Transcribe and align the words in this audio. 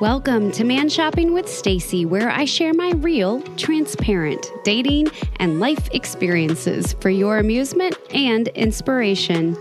Welcome 0.00 0.52
to 0.52 0.62
Man 0.62 0.88
Shopping 0.88 1.32
with 1.32 1.46
Stacie, 1.46 2.06
where 2.06 2.30
I 2.30 2.44
share 2.44 2.72
my 2.72 2.90
real, 2.98 3.42
transparent 3.56 4.46
dating 4.62 5.08
and 5.40 5.58
life 5.58 5.88
experiences 5.90 6.92
for 7.00 7.10
your 7.10 7.38
amusement 7.38 7.96
and 8.14 8.46
inspiration. 8.48 9.56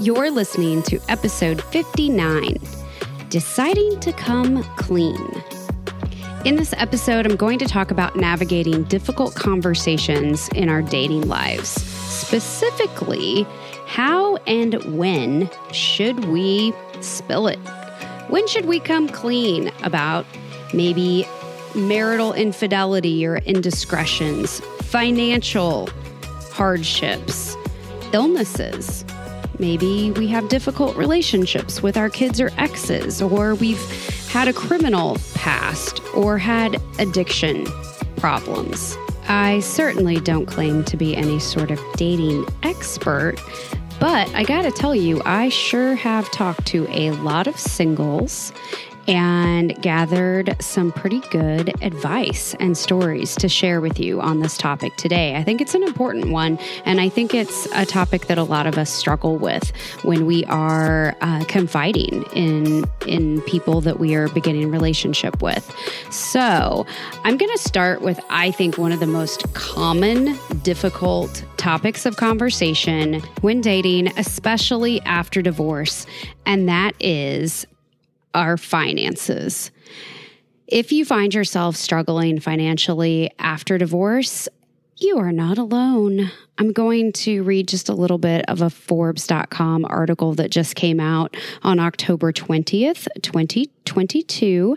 You're 0.00 0.30
listening 0.30 0.82
to 0.84 0.98
episode 1.10 1.62
59 1.64 2.56
Deciding 3.28 4.00
to 4.00 4.12
Come 4.14 4.62
Clean. 4.76 5.42
In 6.46 6.56
this 6.56 6.72
episode, 6.78 7.26
I'm 7.26 7.36
going 7.36 7.58
to 7.58 7.66
talk 7.66 7.90
about 7.90 8.16
navigating 8.16 8.84
difficult 8.84 9.34
conversations 9.34 10.48
in 10.54 10.70
our 10.70 10.80
dating 10.80 11.28
lives. 11.28 11.68
Specifically, 11.68 13.42
how 13.84 14.36
and 14.46 14.82
when 14.96 15.50
should 15.72 16.24
we 16.24 16.72
spill 17.02 17.48
it? 17.48 17.58
When 18.28 18.48
should 18.48 18.64
we 18.64 18.80
come 18.80 19.08
clean 19.08 19.70
about 19.84 20.26
maybe 20.74 21.28
marital 21.76 22.32
infidelity 22.32 23.24
or 23.24 23.36
indiscretions, 23.38 24.60
financial 24.82 25.88
hardships, 26.50 27.56
illnesses? 28.12 29.04
Maybe 29.60 30.10
we 30.10 30.26
have 30.26 30.48
difficult 30.48 30.96
relationships 30.96 31.82
with 31.82 31.96
our 31.96 32.10
kids 32.10 32.40
or 32.40 32.50
exes, 32.58 33.22
or 33.22 33.54
we've 33.54 33.80
had 34.28 34.48
a 34.48 34.52
criminal 34.52 35.18
past 35.34 36.02
or 36.12 36.36
had 36.36 36.82
addiction 36.98 37.64
problems. 38.16 38.98
I 39.28 39.60
certainly 39.60 40.20
don't 40.20 40.46
claim 40.46 40.84
to 40.84 40.96
be 40.96 41.16
any 41.16 41.38
sort 41.38 41.70
of 41.70 41.80
dating 41.94 42.46
expert, 42.62 43.36
but 43.98 44.28
I 44.34 44.44
gotta 44.44 44.70
tell 44.70 44.94
you, 44.94 45.22
I 45.24 45.48
sure 45.48 45.94
have 45.94 46.30
talked 46.30 46.66
to 46.68 46.86
a 46.90 47.10
lot 47.12 47.46
of 47.46 47.58
singles 47.58 48.52
and 49.08 49.80
gathered 49.82 50.56
some 50.60 50.92
pretty 50.92 51.20
good 51.30 51.72
advice 51.82 52.54
and 52.60 52.76
stories 52.76 53.34
to 53.36 53.48
share 53.48 53.80
with 53.80 53.98
you 54.00 54.20
on 54.20 54.40
this 54.40 54.56
topic 54.56 54.96
today. 54.96 55.36
I 55.36 55.44
think 55.44 55.60
it's 55.60 55.74
an 55.74 55.82
important 55.82 56.30
one, 56.30 56.58
and 56.84 57.00
I 57.00 57.08
think 57.08 57.34
it's 57.34 57.66
a 57.74 57.86
topic 57.86 58.26
that 58.26 58.38
a 58.38 58.42
lot 58.42 58.66
of 58.66 58.78
us 58.78 58.90
struggle 58.90 59.36
with 59.36 59.72
when 60.02 60.26
we 60.26 60.44
are 60.46 61.14
uh, 61.20 61.44
confiding 61.44 62.24
in 62.32 62.84
in 63.06 63.40
people 63.42 63.80
that 63.82 63.98
we 63.98 64.14
are 64.14 64.28
beginning 64.28 64.70
relationship 64.70 65.42
with. 65.42 65.70
So, 66.10 66.86
I'm 67.24 67.36
going 67.36 67.52
to 67.52 67.58
start 67.58 68.02
with 68.02 68.20
I 68.30 68.50
think 68.50 68.78
one 68.78 68.92
of 68.92 69.00
the 69.00 69.06
most 69.06 69.52
common 69.54 70.38
difficult 70.62 71.44
topics 71.56 72.06
of 72.06 72.16
conversation 72.16 73.20
when 73.40 73.60
dating, 73.60 74.08
especially 74.18 75.00
after 75.02 75.42
divorce, 75.42 76.06
and 76.44 76.68
that 76.68 76.94
is 77.00 77.66
our 78.36 78.56
finances. 78.56 79.70
If 80.68 80.92
you 80.92 81.04
find 81.04 81.32
yourself 81.32 81.74
struggling 81.74 82.38
financially 82.38 83.30
after 83.38 83.78
divorce, 83.78 84.48
you 84.98 85.18
are 85.18 85.32
not 85.32 85.58
alone. 85.58 86.30
I'm 86.58 86.72
going 86.72 87.12
to 87.12 87.42
read 87.42 87.68
just 87.68 87.88
a 87.88 87.94
little 87.94 88.18
bit 88.18 88.44
of 88.48 88.62
a 88.62 88.70
Forbes.com 88.70 89.84
article 89.86 90.34
that 90.34 90.50
just 90.50 90.74
came 90.74 91.00
out 91.00 91.36
on 91.62 91.78
October 91.78 92.32
20th, 92.32 93.06
2022. 93.22 94.76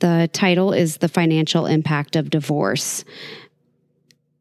The 0.00 0.30
title 0.32 0.72
is 0.72 0.98
The 0.98 1.08
Financial 1.08 1.66
Impact 1.66 2.16
of 2.16 2.30
Divorce. 2.30 3.04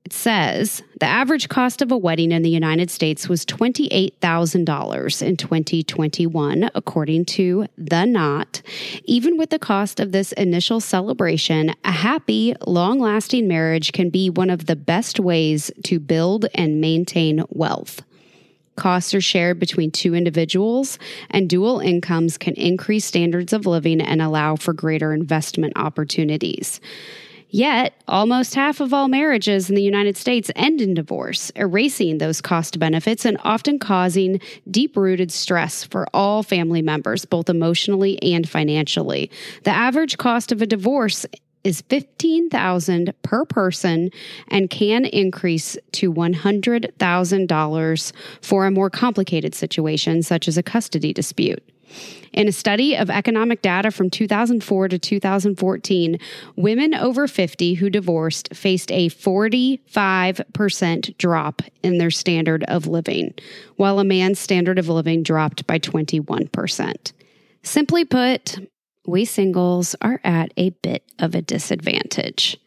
It 0.08 0.14
says 0.14 0.84
the 1.02 1.06
average 1.06 1.50
cost 1.50 1.82
of 1.82 1.92
a 1.92 1.98
wedding 1.98 2.32
in 2.32 2.42
the 2.42 2.50
United 2.50 2.90
States 2.90 3.28
was 3.28 3.46
$28,000 3.46 5.22
in 5.22 5.36
2021, 5.36 6.70
according 6.74 7.26
to 7.26 7.68
The 7.78 8.06
Knot. 8.06 8.62
Even 9.04 9.38
with 9.38 9.50
the 9.50 9.60
cost 9.60 10.00
of 10.00 10.14
this 10.14 10.32
initial 10.32 10.80
celebration, 10.80 11.74
a 11.84 11.92
happy, 11.92 12.56
long 12.66 13.02
lasting 13.02 13.50
marriage 13.50 13.92
can 13.92 14.10
be 14.10 14.30
one 14.30 14.50
of 14.50 14.68
the 14.68 14.78
best 14.78 15.20
ways 15.20 15.72
to 15.84 16.00
build 16.00 16.46
and 16.56 16.80
maintain 16.80 17.44
wealth. 17.50 18.02
Costs 18.78 19.14
are 19.14 19.20
shared 19.20 19.60
between 19.60 19.92
two 19.92 20.16
individuals, 20.16 20.98
and 21.32 21.50
dual 21.50 21.82
incomes 21.82 22.38
can 22.38 22.54
increase 22.54 23.04
standards 23.04 23.52
of 23.52 23.66
living 23.66 24.00
and 24.00 24.22
allow 24.22 24.56
for 24.56 24.72
greater 24.72 25.14
investment 25.14 25.73
opportunities. 25.76 26.80
Yet, 27.50 27.94
almost 28.08 28.56
half 28.56 28.82
of 28.82 28.94
all 28.94 29.08
marriages 29.08 29.70
in 29.70 29.76
the 29.76 29.82
United 29.82 30.18
States 30.18 30.52
end 30.56 30.82
in 30.82 30.94
divorce, 30.94 31.50
erasing 31.56 32.18
those 32.18 32.42
cost 32.42 32.78
benefits 32.78 33.24
and 33.24 33.38
often 33.44 33.80
causing 33.80 34.42
deep 34.70 34.98
rooted 34.98 35.32
stress 35.32 35.84
for 35.84 36.08
all 36.14 36.44
family 36.44 36.82
members, 36.82 37.24
both 37.24 37.50
emotionally 37.50 38.22
and 38.22 38.50
financially. 38.50 39.32
The 39.64 39.72
average 39.72 40.18
cost 40.18 40.52
of 40.52 40.62
a 40.62 40.66
divorce 40.66 41.26
is 41.64 41.82
15,000 41.90 43.14
per 43.24 43.46
person 43.46 44.10
and 44.50 44.70
can 44.70 45.06
increase 45.06 45.78
to 45.94 46.14
$100,000 46.14 48.12
for 48.42 48.66
a 48.66 48.72
more 48.72 48.90
complicated 48.90 49.56
situation 49.56 50.22
such 50.22 50.48
as 50.48 50.58
a 50.58 50.64
custody 50.64 51.14
dispute. 51.14 51.64
In 52.33 52.48
a 52.48 52.52
study 52.52 52.95
of 52.95 53.09
economic 53.09 53.61
data 53.61 53.92
from 53.92 54.09
2004 54.09 54.87
to 54.89 54.99
2014, 54.99 56.20
women 56.55 56.93
over 56.93 57.27
50 57.27 57.75
who 57.75 57.89
divorced 57.89 58.55
faced 58.55 58.92
a 58.92 59.09
45% 59.09 61.17
drop 61.17 61.61
in 61.83 61.98
their 61.98 62.11
standard 62.11 62.64
of 62.65 62.87
living, 62.87 63.33
while 63.75 63.99
a 63.99 64.03
man's 64.03 64.39
standard 64.39 64.77
of 64.77 64.89
living 64.89 65.23
dropped 65.23 65.65
by 65.65 65.80
21%. 65.80 67.14
Simply 67.64 68.05
put, 68.05 68.69
we 69.05 69.25
singles 69.25 69.95
are 70.02 70.19
at 70.23 70.54
a 70.58 70.69
bit 70.69 71.04
of 71.17 71.33
a 71.33 71.42
disadvantage. 71.42 72.59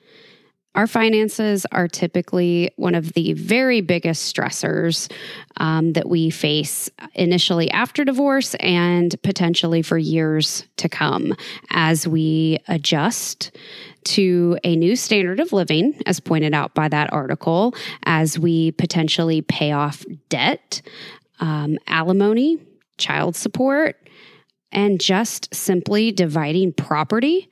Our 0.76 0.86
finances 0.86 1.66
are 1.72 1.88
typically 1.88 2.70
one 2.76 2.94
of 2.94 3.12
the 3.14 3.32
very 3.32 3.80
biggest 3.80 4.34
stressors 4.34 5.10
um, 5.56 5.94
that 5.94 6.08
we 6.08 6.30
face 6.30 6.88
initially 7.14 7.68
after 7.72 8.04
divorce 8.04 8.54
and 8.60 9.20
potentially 9.22 9.82
for 9.82 9.98
years 9.98 10.64
to 10.76 10.88
come 10.88 11.34
as 11.70 12.06
we 12.06 12.58
adjust 12.68 13.50
to 14.04 14.58
a 14.62 14.76
new 14.76 14.94
standard 14.94 15.40
of 15.40 15.52
living, 15.52 16.00
as 16.06 16.20
pointed 16.20 16.54
out 16.54 16.72
by 16.72 16.88
that 16.88 17.12
article, 17.12 17.74
as 18.04 18.38
we 18.38 18.70
potentially 18.72 19.42
pay 19.42 19.72
off 19.72 20.04
debt, 20.28 20.82
um, 21.40 21.78
alimony, 21.88 22.58
child 22.96 23.34
support, 23.34 23.96
and 24.70 25.00
just 25.00 25.52
simply 25.52 26.12
dividing 26.12 26.72
property 26.72 27.50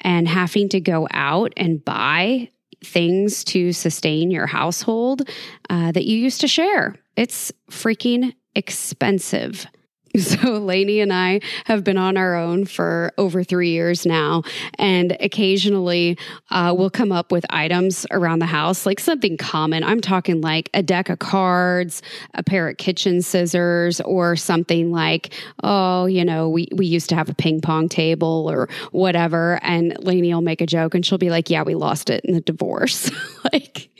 and 0.00 0.26
having 0.26 0.68
to 0.68 0.80
go 0.80 1.06
out 1.12 1.52
and 1.56 1.84
buy 1.84 2.50
things 2.84 3.44
to 3.44 3.72
sustain 3.72 4.30
your 4.30 4.46
household 4.46 5.28
uh, 5.70 5.92
that 5.92 6.04
you 6.04 6.18
used 6.18 6.40
to 6.42 6.48
share. 6.48 6.96
It's 7.16 7.52
freaking 7.70 8.34
expensive. 8.54 9.66
So, 10.26 10.58
Lainey 10.58 11.00
and 11.00 11.12
I 11.12 11.40
have 11.66 11.84
been 11.84 11.96
on 11.96 12.16
our 12.16 12.34
own 12.34 12.64
for 12.64 13.12
over 13.16 13.44
three 13.44 13.70
years 13.70 14.04
now. 14.06 14.42
And 14.78 15.16
occasionally 15.20 16.18
uh, 16.50 16.74
we'll 16.76 16.90
come 16.90 17.12
up 17.12 17.30
with 17.30 17.44
items 17.50 18.06
around 18.10 18.40
the 18.40 18.46
house, 18.46 18.86
like 18.86 18.98
something 18.98 19.36
common. 19.36 19.84
I'm 19.84 20.00
talking 20.00 20.40
like 20.40 20.70
a 20.74 20.82
deck 20.82 21.10
of 21.10 21.18
cards, 21.18 22.02
a 22.34 22.42
pair 22.42 22.68
of 22.68 22.76
kitchen 22.76 23.22
scissors, 23.22 24.00
or 24.00 24.36
something 24.36 24.90
like, 24.90 25.32
oh, 25.62 26.06
you 26.06 26.24
know, 26.24 26.48
we, 26.48 26.68
we 26.74 26.86
used 26.86 27.08
to 27.10 27.14
have 27.14 27.28
a 27.28 27.34
ping 27.34 27.60
pong 27.60 27.88
table 27.88 28.50
or 28.50 28.68
whatever. 28.92 29.60
And 29.62 29.96
Lainey 30.02 30.32
will 30.32 30.40
make 30.40 30.60
a 30.60 30.66
joke 30.66 30.94
and 30.94 31.04
she'll 31.04 31.18
be 31.18 31.30
like, 31.30 31.50
yeah, 31.50 31.62
we 31.62 31.74
lost 31.74 32.10
it 32.10 32.24
in 32.24 32.34
the 32.34 32.40
divorce. 32.40 33.10
like, 33.52 33.90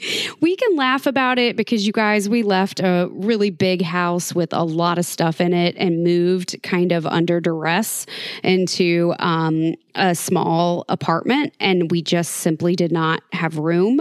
we 0.40 0.56
can 0.56 0.76
laugh 0.76 1.06
about 1.06 1.38
it 1.38 1.56
because 1.56 1.86
you 1.86 1.92
guys, 1.92 2.28
we 2.28 2.42
left 2.42 2.80
a 2.80 3.08
really 3.12 3.50
big 3.50 3.82
house 3.82 4.34
with 4.34 4.52
a 4.52 4.64
lot 4.64 4.98
of 4.98 5.04
stuff 5.04 5.40
in 5.40 5.52
it 5.52 5.76
and 5.76 6.05
moved 6.06 6.56
kind 6.62 6.92
of 6.92 7.06
under 7.06 7.40
duress 7.40 8.06
into 8.42 9.14
um, 9.18 9.74
a 9.94 10.14
small 10.14 10.84
apartment, 10.88 11.54
and 11.60 11.90
we 11.90 12.02
just 12.02 12.32
simply 12.32 12.74
did 12.76 12.92
not 12.92 13.20
have 13.32 13.58
room 13.58 14.00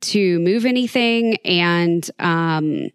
to 0.00 0.38
move 0.40 0.64
anything. 0.64 1.36
And 1.44 2.08
um, 2.18 2.90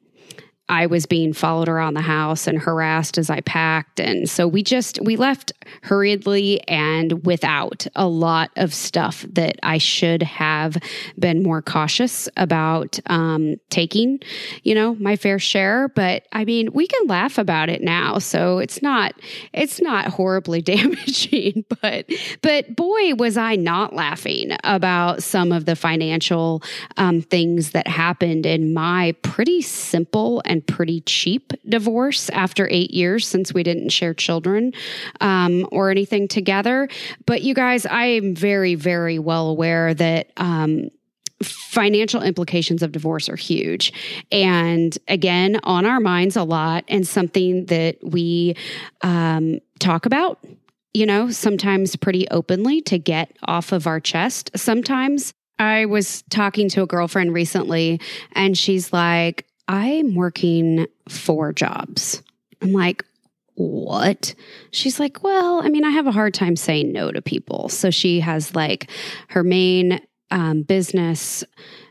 I 0.67 0.88
was 0.88 1.06
being 1.06 1.33
followed 1.33 1.69
around 1.69 1.94
the 1.94 2.01
house 2.01 2.47
and 2.47 2.57
harassed 2.57 3.19
as 3.19 3.29
I 3.29 3.41
packed. 3.41 4.00
And 4.00 4.27
so 4.27 4.47
we 4.47 4.63
just, 4.63 5.00
we 5.01 5.15
left 5.15 5.53
hurriedly 5.83 6.67
and 6.67 7.23
without 7.23 7.85
a 7.95 8.07
lot 8.07 8.50
of 8.56 8.73
stuff 8.73 9.25
that 9.33 9.57
I 9.62 9.77
should 9.77 10.23
have 10.23 10.77
been 11.19 11.44
more 11.44 11.62
cautious 11.62 12.27
about 12.35 13.00
um, 13.06 13.57
taking, 13.69 14.19
you 14.63 14.73
know, 14.73 14.95
my 14.95 15.15
fair 15.15 15.38
share. 15.38 15.88
But 15.89 16.25
I 16.31 16.45
mean, 16.45 16.71
we 16.73 16.88
can 16.88 17.06
laugh 17.07 17.38
about 17.38 17.69
it 17.69 17.81
now. 17.81 18.18
So 18.18 18.57
it's 18.57 18.81
not, 18.81 19.13
it's 19.53 19.79
not 19.79 20.07
horribly 20.07 20.61
damaging. 20.63 21.65
But, 21.81 22.09
but 22.41 22.75
boy, 22.75 23.13
was 23.15 23.38
I 23.38 23.56
not 23.56 23.94
laughing 23.94 24.56
about 24.63 25.21
some 25.21 25.51
of 25.51 25.65
the 25.65 25.75
financial 25.75 26.63
um, 26.97 27.21
things 27.21 27.71
that 27.71 27.88
happened 27.88 28.47
in 28.47 28.73
my 28.73 29.13
pretty 29.21 29.61
simple 29.61 30.41
and 30.45 30.55
and 30.56 30.66
pretty 30.66 31.02
cheap 31.02 31.52
divorce 31.68 32.30
after 32.30 32.68
eight 32.72 32.92
years 32.92 33.28
since 33.28 33.54
we 33.54 33.62
didn't 33.62 33.90
share 33.90 34.13
children 34.13 34.72
um, 35.19 35.68
or 35.72 35.92
anything 35.92 36.28
together. 36.28 36.88
But 37.25 37.42
you 37.42 37.54
guys, 37.54 37.86
I 37.86 38.06
am 38.06 38.34
very, 38.34 38.75
very 38.75 39.19
well 39.19 39.50
aware 39.50 39.94
that. 39.94 40.31
Um, 40.38 40.90
financial 41.44 42.22
implications 42.24 42.81
of 42.81 42.94
divorce 42.94 43.28
are 43.28 43.36
huge. 43.36 43.92
And 44.31 44.98
again, 45.10 45.60
on 45.63 45.86
our 45.86 46.00
minds 46.00 46.38
a 46.38 46.44
lot, 46.44 46.86
and 46.88 47.06
something 47.06 47.66
that 47.66 47.98
we 48.02 48.56
um, 49.02 49.60
talk 49.80 50.06
about, 50.06 50.40
you 50.94 51.06
know, 51.06 51.30
sometimes 51.31 51.98
pretty 51.98 52.25
openly 52.30 52.80
to 52.84 52.98
get 52.98 53.36
off 53.44 53.74
of 53.74 53.86
our 53.86 54.00
chest. 54.00 54.50
Sometimes 54.56 55.34
I 55.60 55.86
was 55.86 56.24
talking 56.30 56.69
to 56.69 56.84
a 56.84 56.86
girlfriend 56.86 57.34
recently, 57.34 58.00
and 58.31 58.57
she's 58.57 58.94
like, 58.94 59.46
I'm 59.67 60.15
working 60.15 60.88
four 61.09 61.53
jobs. 61.53 62.21
I'm 62.62 62.71
like, 62.71 63.03
what? 63.56 64.35
She's 64.71 65.00
like, 65.00 65.23
well, 65.23 65.62
I 65.63 65.69
mean, 65.69 65.85
I 65.85 65.91
have 65.91 66.07
a 66.07 66.12
hard 66.12 66.33
time 66.33 66.56
saying 66.56 66.91
no 66.91 67.12
to 67.12 67.21
people. 67.21 67.69
So 67.69 67.89
she 67.89 68.19
has 68.19 68.53
like 68.53 68.89
her 69.29 69.44
main 69.44 70.01
um, 70.31 70.63
business 70.63 71.44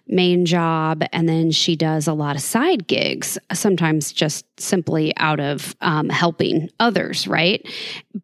main 0.06 0.44
job 0.44 1.02
and 1.12 1.28
then 1.28 1.50
she 1.50 1.76
does 1.76 2.06
a 2.06 2.12
lot 2.12 2.36
of 2.36 2.42
side 2.42 2.86
gigs 2.86 3.38
sometimes 3.52 4.12
just 4.12 4.44
simply 4.60 5.16
out 5.16 5.40
of 5.40 5.74
um, 5.80 6.08
helping 6.08 6.68
others 6.78 7.26
right? 7.26 7.66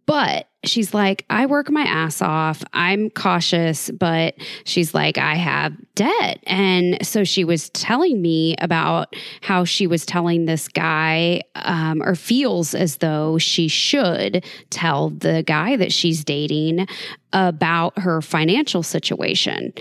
But 0.07 0.47
she's 0.65 0.93
like 0.93 1.25
i 1.31 1.47
work 1.47 1.71
my 1.71 1.83
ass 1.83 2.21
off. 2.21 2.63
I'm 2.73 3.11
cautious 3.11 3.91
but 3.91 4.35
she's 4.65 4.95
like 4.95 5.17
i 5.17 5.35
have 5.35 5.75
debt. 5.95 6.41
And 6.47 7.05
so 7.07 7.25
she 7.25 7.45
was 7.45 7.71
telling 7.71 8.21
me 8.21 8.57
about 8.59 9.15
how 9.41 9.65
she 9.65 9.87
was 9.87 10.07
telling 10.07 10.45
this 10.45 10.69
guy 10.69 11.43
um, 11.55 12.03
or 12.03 12.15
feels 12.15 12.75
as 12.75 12.99
though 12.99 13.39
she 13.39 13.69
should 13.69 14.45
tell 14.71 15.11
the 15.11 15.43
guy 15.47 15.77
that 15.77 15.93
she's 15.93 16.25
dating 16.25 16.87
about 17.33 17.99
her 17.99 18.21
financial 18.21 18.83
situation 18.83 19.73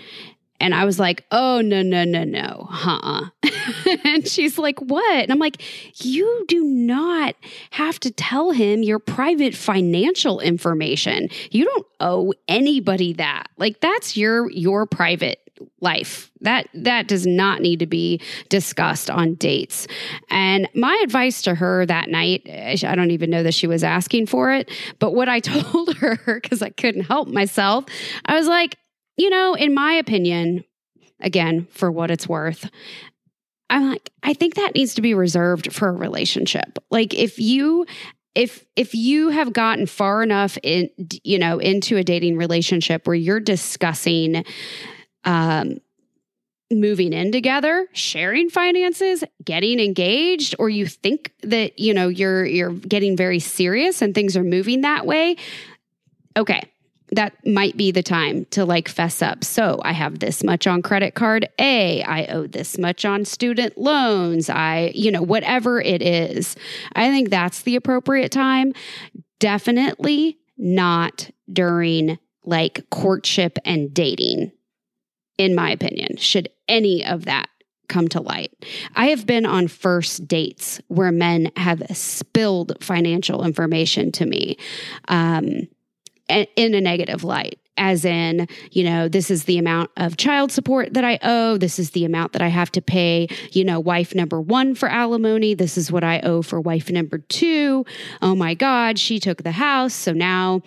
and 0.59 0.75
I 0.75 0.85
was 0.85 0.99
like, 0.99 1.25
oh, 1.31 1.61
no, 1.61 1.81
no, 1.81 2.03
no, 2.03 2.23
no, 2.23 2.67
huh? 2.69 3.29
and 4.03 4.27
she's 4.27 4.57
like, 4.57 4.79
what? 4.79 5.23
And 5.23 5.31
I'm 5.31 5.39
like, 5.39 5.61
you 6.03 6.45
do 6.47 6.63
not 6.63 7.35
have 7.71 7.99
to 8.01 8.11
tell 8.11 8.51
him 8.51 8.83
your 8.83 8.99
private 8.99 9.55
financial 9.55 10.39
information. 10.39 11.29
You 11.51 11.65
don't 11.65 11.87
owe 11.99 12.33
anybody 12.47 13.13
that. 13.13 13.47
Like 13.57 13.79
that's 13.79 14.17
your 14.17 14.49
your 14.51 14.85
private 14.85 15.39
life. 15.81 16.31
That 16.41 16.67
that 16.73 17.07
does 17.07 17.25
not 17.25 17.61
need 17.61 17.79
to 17.79 17.85
be 17.85 18.21
discussed 18.49 19.09
on 19.09 19.35
dates. 19.35 19.87
And 20.29 20.69
my 20.73 20.99
advice 21.03 21.41
to 21.43 21.55
her 21.55 21.85
that 21.85 22.09
night, 22.09 22.43
eh, 22.45 22.77
I 22.83 22.95
don't 22.95 23.11
even 23.11 23.29
know 23.29 23.43
that 23.43 23.53
she 23.53 23.67
was 23.67 23.83
asking 23.83 24.27
for 24.27 24.51
it, 24.51 24.69
but 24.99 25.13
what 25.13 25.29
I 25.29 25.39
told 25.39 25.95
her 25.97 26.39
cuz 26.41 26.61
I 26.61 26.69
couldn't 26.69 27.03
help 27.03 27.27
myself, 27.27 27.85
I 28.25 28.35
was 28.35 28.47
like, 28.47 28.77
you 29.19 29.29
know, 29.29 29.53
in 29.53 29.73
my 29.73 29.93
opinion, 29.93 30.63
again, 31.19 31.67
for 31.71 31.91
what 31.91 32.09
it's 32.09 32.27
worth, 32.27 32.69
I'm 33.69 33.89
like, 33.89 34.11
I 34.23 34.33
think 34.33 34.55
that 34.55 34.73
needs 34.73 34.95
to 34.95 35.01
be 35.01 35.13
reserved 35.13 35.73
for 35.73 35.89
a 35.89 35.91
relationship. 35.91 36.79
Like 36.89 37.13
if 37.13 37.37
you 37.37 37.85
if 38.33 38.65
if 38.75 38.95
you 38.95 39.29
have 39.29 39.51
gotten 39.51 39.85
far 39.85 40.23
enough 40.23 40.57
in 40.63 40.89
you 41.23 41.37
know 41.37 41.59
into 41.59 41.97
a 41.97 42.03
dating 42.03 42.37
relationship 42.37 43.05
where 43.05 43.15
you're 43.15 43.39
discussing 43.39 44.45
um 45.25 45.77
moving 46.71 47.13
in 47.13 47.31
together, 47.31 47.87
sharing 47.93 48.47
finances, 48.49 49.23
getting 49.43 49.79
engaged 49.79 50.53
or 50.59 50.69
you 50.69 50.85
think 50.87 51.33
that 51.41 51.77
you 51.77 51.93
know 51.93 52.07
you're 52.07 52.45
you're 52.45 52.71
getting 52.71 53.17
very 53.17 53.39
serious 53.39 54.01
and 54.01 54.15
things 54.15 54.37
are 54.37 54.43
moving 54.43 54.81
that 54.81 55.05
way, 55.05 55.35
okay 56.37 56.61
that 57.11 57.33
might 57.45 57.75
be 57.75 57.91
the 57.91 58.03
time 58.03 58.45
to 58.51 58.65
like 58.65 58.87
fess 58.87 59.21
up. 59.21 59.43
So 59.43 59.79
I 59.83 59.93
have 59.93 60.19
this 60.19 60.43
much 60.43 60.67
on 60.67 60.81
credit 60.81 61.15
card 61.15 61.47
A, 61.59 62.03
I 62.03 62.25
owe 62.25 62.47
this 62.47 62.77
much 62.77 63.05
on 63.05 63.25
student 63.25 63.77
loans, 63.77 64.49
I, 64.49 64.91
you 64.93 65.11
know, 65.11 65.21
whatever 65.21 65.81
it 65.81 66.01
is. 66.01 66.55
I 66.93 67.09
think 67.09 67.29
that's 67.29 67.63
the 67.63 67.75
appropriate 67.75 68.31
time. 68.31 68.73
Definitely 69.39 70.37
not 70.57 71.29
during 71.51 72.19
like 72.43 72.89
courtship 72.89 73.57
and 73.65 73.93
dating, 73.93 74.51
in 75.37 75.55
my 75.55 75.71
opinion, 75.71 76.17
should 76.17 76.49
any 76.67 77.05
of 77.05 77.25
that 77.25 77.47
come 77.87 78.07
to 78.07 78.21
light. 78.21 78.53
I 78.95 79.07
have 79.07 79.25
been 79.25 79.45
on 79.45 79.67
first 79.67 80.27
dates 80.27 80.79
where 80.87 81.11
men 81.11 81.51
have 81.55 81.81
spilled 81.93 82.77
financial 82.81 83.43
information 83.43 84.11
to 84.13 84.25
me. 84.25 84.57
Um, 85.07 85.67
in 86.29 86.73
a 86.73 86.81
negative 86.81 87.23
light 87.23 87.59
as 87.79 88.05
in, 88.05 88.47
you 88.71 88.83
know, 88.83 89.07
this 89.07 89.31
is 89.31 89.45
the 89.45 89.57
amount 89.57 89.89
of 89.97 90.17
child 90.17 90.51
support 90.51 90.93
that 90.93 91.05
I 91.05 91.17
owe. 91.23 91.57
This 91.57 91.79
is 91.79 91.91
the 91.91 92.05
amount 92.05 92.33
that 92.33 92.41
I 92.41 92.49
have 92.49 92.71
to 92.73 92.81
pay, 92.81 93.27
you 93.51 93.63
know, 93.63 93.79
wife 93.79 94.13
number 94.13 94.39
one 94.39 94.75
for 94.75 94.89
alimony. 94.89 95.55
This 95.55 95.77
is 95.77 95.91
what 95.91 96.03
I 96.03 96.19
owe 96.19 96.41
for 96.41 96.59
wife 96.59 96.91
number 96.91 97.17
two. 97.17 97.85
Oh 98.21 98.35
my 98.35 98.53
God, 98.53 98.99
she 98.99 99.19
took 99.19 99.43
the 99.43 99.53
house. 99.53 99.93
So 99.93 100.11
now, 100.11 100.61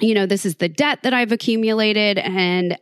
you 0.00 0.14
know, 0.14 0.26
this 0.26 0.46
is 0.46 0.54
the 0.56 0.68
debt 0.68 1.02
that 1.02 1.12
I've 1.12 1.32
accumulated. 1.32 2.18
And 2.18 2.78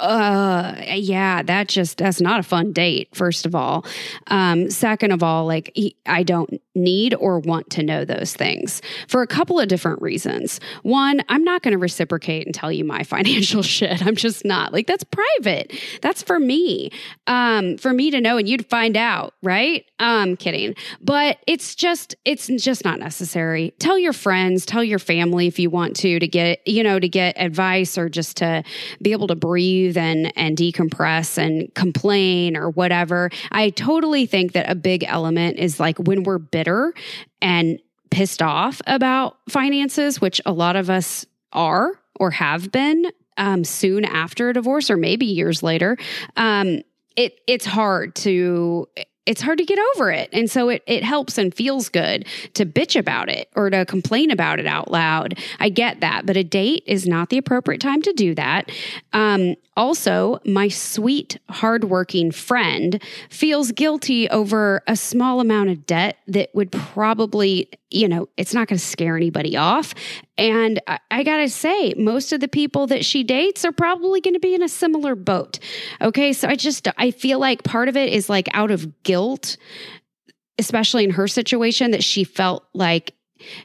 uh 0.00 0.74
yeah 0.94 1.42
that 1.42 1.68
just 1.68 1.98
that's 1.98 2.20
not 2.20 2.40
a 2.40 2.42
fun 2.42 2.72
date 2.72 3.08
first 3.14 3.46
of 3.46 3.54
all. 3.54 3.84
Um 4.28 4.70
second 4.70 5.12
of 5.12 5.22
all 5.22 5.46
like 5.46 5.76
i 6.06 6.22
don't 6.22 6.60
need 6.74 7.14
or 7.14 7.38
want 7.38 7.70
to 7.70 7.82
know 7.82 8.04
those 8.04 8.34
things 8.34 8.82
for 9.06 9.22
a 9.22 9.26
couple 9.26 9.60
of 9.60 9.68
different 9.68 10.02
reasons. 10.02 10.60
One 10.82 11.22
i'm 11.28 11.44
not 11.44 11.62
going 11.62 11.72
to 11.72 11.78
reciprocate 11.78 12.46
and 12.46 12.54
tell 12.54 12.72
you 12.72 12.84
my 12.84 13.02
financial 13.14 13.62
shit. 13.62 14.04
I'm 14.04 14.16
just 14.16 14.44
not. 14.44 14.72
Like 14.72 14.86
that's 14.86 15.04
private. 15.04 15.72
That's 16.02 16.22
for 16.22 16.38
me. 16.38 16.90
Um 17.26 17.78
for 17.78 17.92
me 17.92 18.10
to 18.10 18.20
know 18.20 18.36
and 18.36 18.48
you'd 18.48 18.66
find 18.66 18.96
out 18.96 19.34
right? 19.42 19.84
Um 19.98 20.36
kidding. 20.36 20.74
But 21.00 21.38
it's 21.46 21.74
just 21.74 22.14
it's 22.24 22.46
just 22.46 22.84
not 22.84 22.98
necessary. 22.98 23.74
Tell 23.78 23.98
your 23.98 24.12
friends 24.12 24.66
tell 24.66 24.84
your 24.84 24.98
family 24.98 25.46
if 25.46 25.58
you 25.58 25.70
want 25.70 25.96
to 25.96 26.18
to 26.18 26.26
get 26.26 26.66
you 26.66 26.82
know 26.82 26.98
to 26.98 27.08
get 27.08 27.36
advice 27.38 27.96
or 27.96 28.08
just 28.08 28.36
to 28.38 28.62
be 29.00 29.12
able 29.12 29.26
to 29.28 29.36
breathe 29.36 29.63
breathe 29.64 29.96
and 29.96 30.32
and 30.36 30.56
decompress 30.56 31.38
and 31.38 31.74
complain 31.74 32.56
or 32.56 32.70
whatever. 32.70 33.30
I 33.50 33.70
totally 33.70 34.26
think 34.26 34.52
that 34.52 34.68
a 34.68 34.74
big 34.74 35.04
element 35.04 35.58
is 35.58 35.80
like 35.80 35.98
when 35.98 36.22
we're 36.22 36.38
bitter 36.38 36.92
and 37.40 37.80
pissed 38.10 38.42
off 38.42 38.80
about 38.86 39.38
finances, 39.48 40.20
which 40.20 40.40
a 40.44 40.52
lot 40.52 40.76
of 40.76 40.90
us 40.90 41.24
are 41.52 41.92
or 42.20 42.30
have 42.30 42.70
been 42.70 43.06
um, 43.38 43.64
soon 43.64 44.04
after 44.04 44.50
a 44.50 44.52
divorce 44.52 44.90
or 44.90 44.96
maybe 44.96 45.26
years 45.26 45.62
later. 45.62 45.96
Um, 46.36 46.82
it 47.16 47.40
it's 47.46 47.66
hard 47.66 48.14
to 48.16 48.86
it's 49.26 49.40
hard 49.40 49.58
to 49.58 49.64
get 49.64 49.78
over 49.94 50.10
it. 50.10 50.28
And 50.32 50.50
so 50.50 50.68
it, 50.68 50.82
it 50.86 51.02
helps 51.02 51.38
and 51.38 51.54
feels 51.54 51.88
good 51.88 52.26
to 52.54 52.66
bitch 52.66 52.98
about 52.98 53.28
it 53.28 53.48
or 53.56 53.70
to 53.70 53.84
complain 53.86 54.30
about 54.30 54.58
it 54.58 54.66
out 54.66 54.90
loud. 54.90 55.38
I 55.58 55.70
get 55.70 56.00
that, 56.00 56.26
but 56.26 56.36
a 56.36 56.44
date 56.44 56.84
is 56.86 57.06
not 57.06 57.30
the 57.30 57.38
appropriate 57.38 57.80
time 57.80 58.02
to 58.02 58.12
do 58.12 58.34
that. 58.34 58.70
Um, 59.12 59.56
also, 59.76 60.38
my 60.44 60.68
sweet, 60.68 61.38
hardworking 61.48 62.30
friend 62.30 63.02
feels 63.28 63.72
guilty 63.72 64.28
over 64.28 64.82
a 64.86 64.94
small 64.94 65.40
amount 65.40 65.70
of 65.70 65.86
debt 65.86 66.18
that 66.28 66.54
would 66.54 66.70
probably, 66.70 67.68
you 67.94 68.08
know, 68.08 68.28
it's 68.36 68.52
not 68.52 68.68
going 68.68 68.78
to 68.78 68.84
scare 68.84 69.16
anybody 69.16 69.56
off. 69.56 69.94
And 70.36 70.80
I, 70.86 70.98
I 71.10 71.22
got 71.22 71.36
to 71.38 71.48
say, 71.48 71.94
most 71.96 72.32
of 72.32 72.40
the 72.40 72.48
people 72.48 72.86
that 72.88 73.04
she 73.04 73.22
dates 73.22 73.64
are 73.64 73.72
probably 73.72 74.20
going 74.20 74.34
to 74.34 74.40
be 74.40 74.54
in 74.54 74.62
a 74.62 74.68
similar 74.68 75.14
boat. 75.14 75.60
Okay. 76.00 76.32
So 76.32 76.48
I 76.48 76.56
just, 76.56 76.88
I 76.98 77.12
feel 77.12 77.38
like 77.38 77.62
part 77.62 77.88
of 77.88 77.96
it 77.96 78.12
is 78.12 78.28
like 78.28 78.48
out 78.52 78.70
of 78.70 79.02
guilt, 79.04 79.56
especially 80.58 81.04
in 81.04 81.10
her 81.10 81.28
situation, 81.28 81.92
that 81.92 82.02
she 82.02 82.24
felt 82.24 82.64
like 82.74 83.14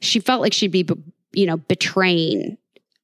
she 0.02 0.20
felt 0.20 0.42
like 0.42 0.54
she'd 0.54 0.72
be, 0.72 0.88
you 1.34 1.46
know, 1.46 1.58
betraying 1.58 2.58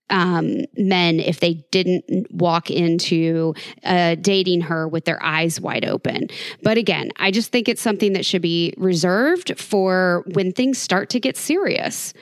um, 0.09 0.65
men 0.77 1.19
if 1.19 1.39
they 1.39 1.55
didn't 1.71 2.05
walk 2.31 2.69
into 2.69 3.53
uh, 3.83 4.15
dating 4.15 4.61
her 4.61 4.87
with 4.87 5.05
their 5.05 5.21
eyes 5.23 5.59
wide 5.59 5.85
open. 5.85 6.27
But 6.61 6.77
again, 6.77 7.11
I 7.17 7.31
just 7.31 7.51
think 7.51 7.67
it's 7.67 7.81
something 7.81 8.13
that 8.13 8.25
should 8.25 8.41
be 8.41 8.73
reserved 8.77 9.59
for 9.59 10.23
when 10.33 10.51
things 10.51 10.77
start 10.77 11.09
to 11.11 11.19
get 11.19 11.37
serious. 11.37 12.13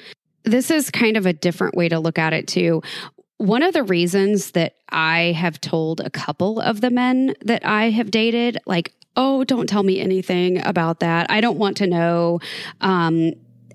This 0.43 0.71
is 0.71 0.89
kind 0.91 1.17
of 1.17 1.25
a 1.25 1.33
different 1.33 1.75
way 1.75 1.89
to 1.89 1.99
look 1.99 2.17
at 2.17 2.33
it, 2.33 2.47
too. 2.47 2.81
One 3.37 3.63
of 3.63 3.73
the 3.73 3.83
reasons 3.83 4.51
that 4.51 4.75
I 4.89 5.33
have 5.37 5.59
told 5.59 5.99
a 5.99 6.09
couple 6.09 6.59
of 6.59 6.81
the 6.81 6.89
men 6.89 7.35
that 7.41 7.65
I 7.65 7.89
have 7.89 8.11
dated, 8.11 8.57
like, 8.65 8.93
oh, 9.15 9.43
don't 9.43 9.67
tell 9.67 9.83
me 9.83 9.99
anything 9.99 10.65
about 10.65 10.99
that. 11.01 11.29
I 11.29 11.41
don't 11.41 11.57
want 11.57 11.77
to 11.77 11.87
know. 11.87 12.39
Um, 12.81 13.33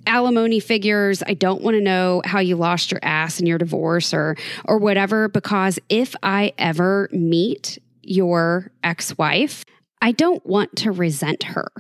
alimony 0.09 0.59
figures. 0.59 1.23
I 1.25 1.35
don't 1.35 1.63
want 1.63 1.77
to 1.77 1.81
know 1.81 2.23
how 2.25 2.41
you 2.41 2.57
lost 2.57 2.91
your 2.91 3.01
ass 3.03 3.39
in 3.39 3.47
your 3.47 3.59
divorce 3.59 4.13
or 4.13 4.37
or 4.65 4.79
whatever 4.79 5.29
because 5.29 5.79
if 5.89 6.15
I 6.23 6.53
ever 6.59 7.09
meet 7.13 7.79
your 8.03 8.73
ex-wife, 8.83 9.65
I 10.01 10.13
don't 10.13 10.45
want 10.47 10.77
to 10.77 10.93
resent 10.93 11.45
her. 11.45 11.71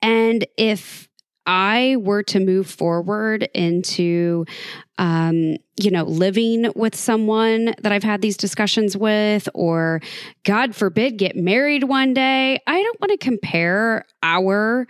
And 0.00 0.46
if 0.56 1.08
I 1.48 1.96
were 1.98 2.22
to 2.24 2.40
move 2.40 2.68
forward 2.68 3.48
into, 3.54 4.44
um, 4.98 5.56
you 5.76 5.90
know, 5.90 6.04
living 6.04 6.70
with 6.76 6.94
someone 6.94 7.74
that 7.80 7.90
I've 7.90 8.02
had 8.02 8.20
these 8.20 8.36
discussions 8.36 8.96
with, 8.96 9.48
or 9.54 10.02
God 10.44 10.74
forbid, 10.74 11.16
get 11.16 11.36
married 11.36 11.84
one 11.84 12.12
day, 12.12 12.60
I 12.66 12.82
don't 12.82 13.00
want 13.00 13.12
to 13.12 13.16
compare 13.16 14.04
our 14.22 14.86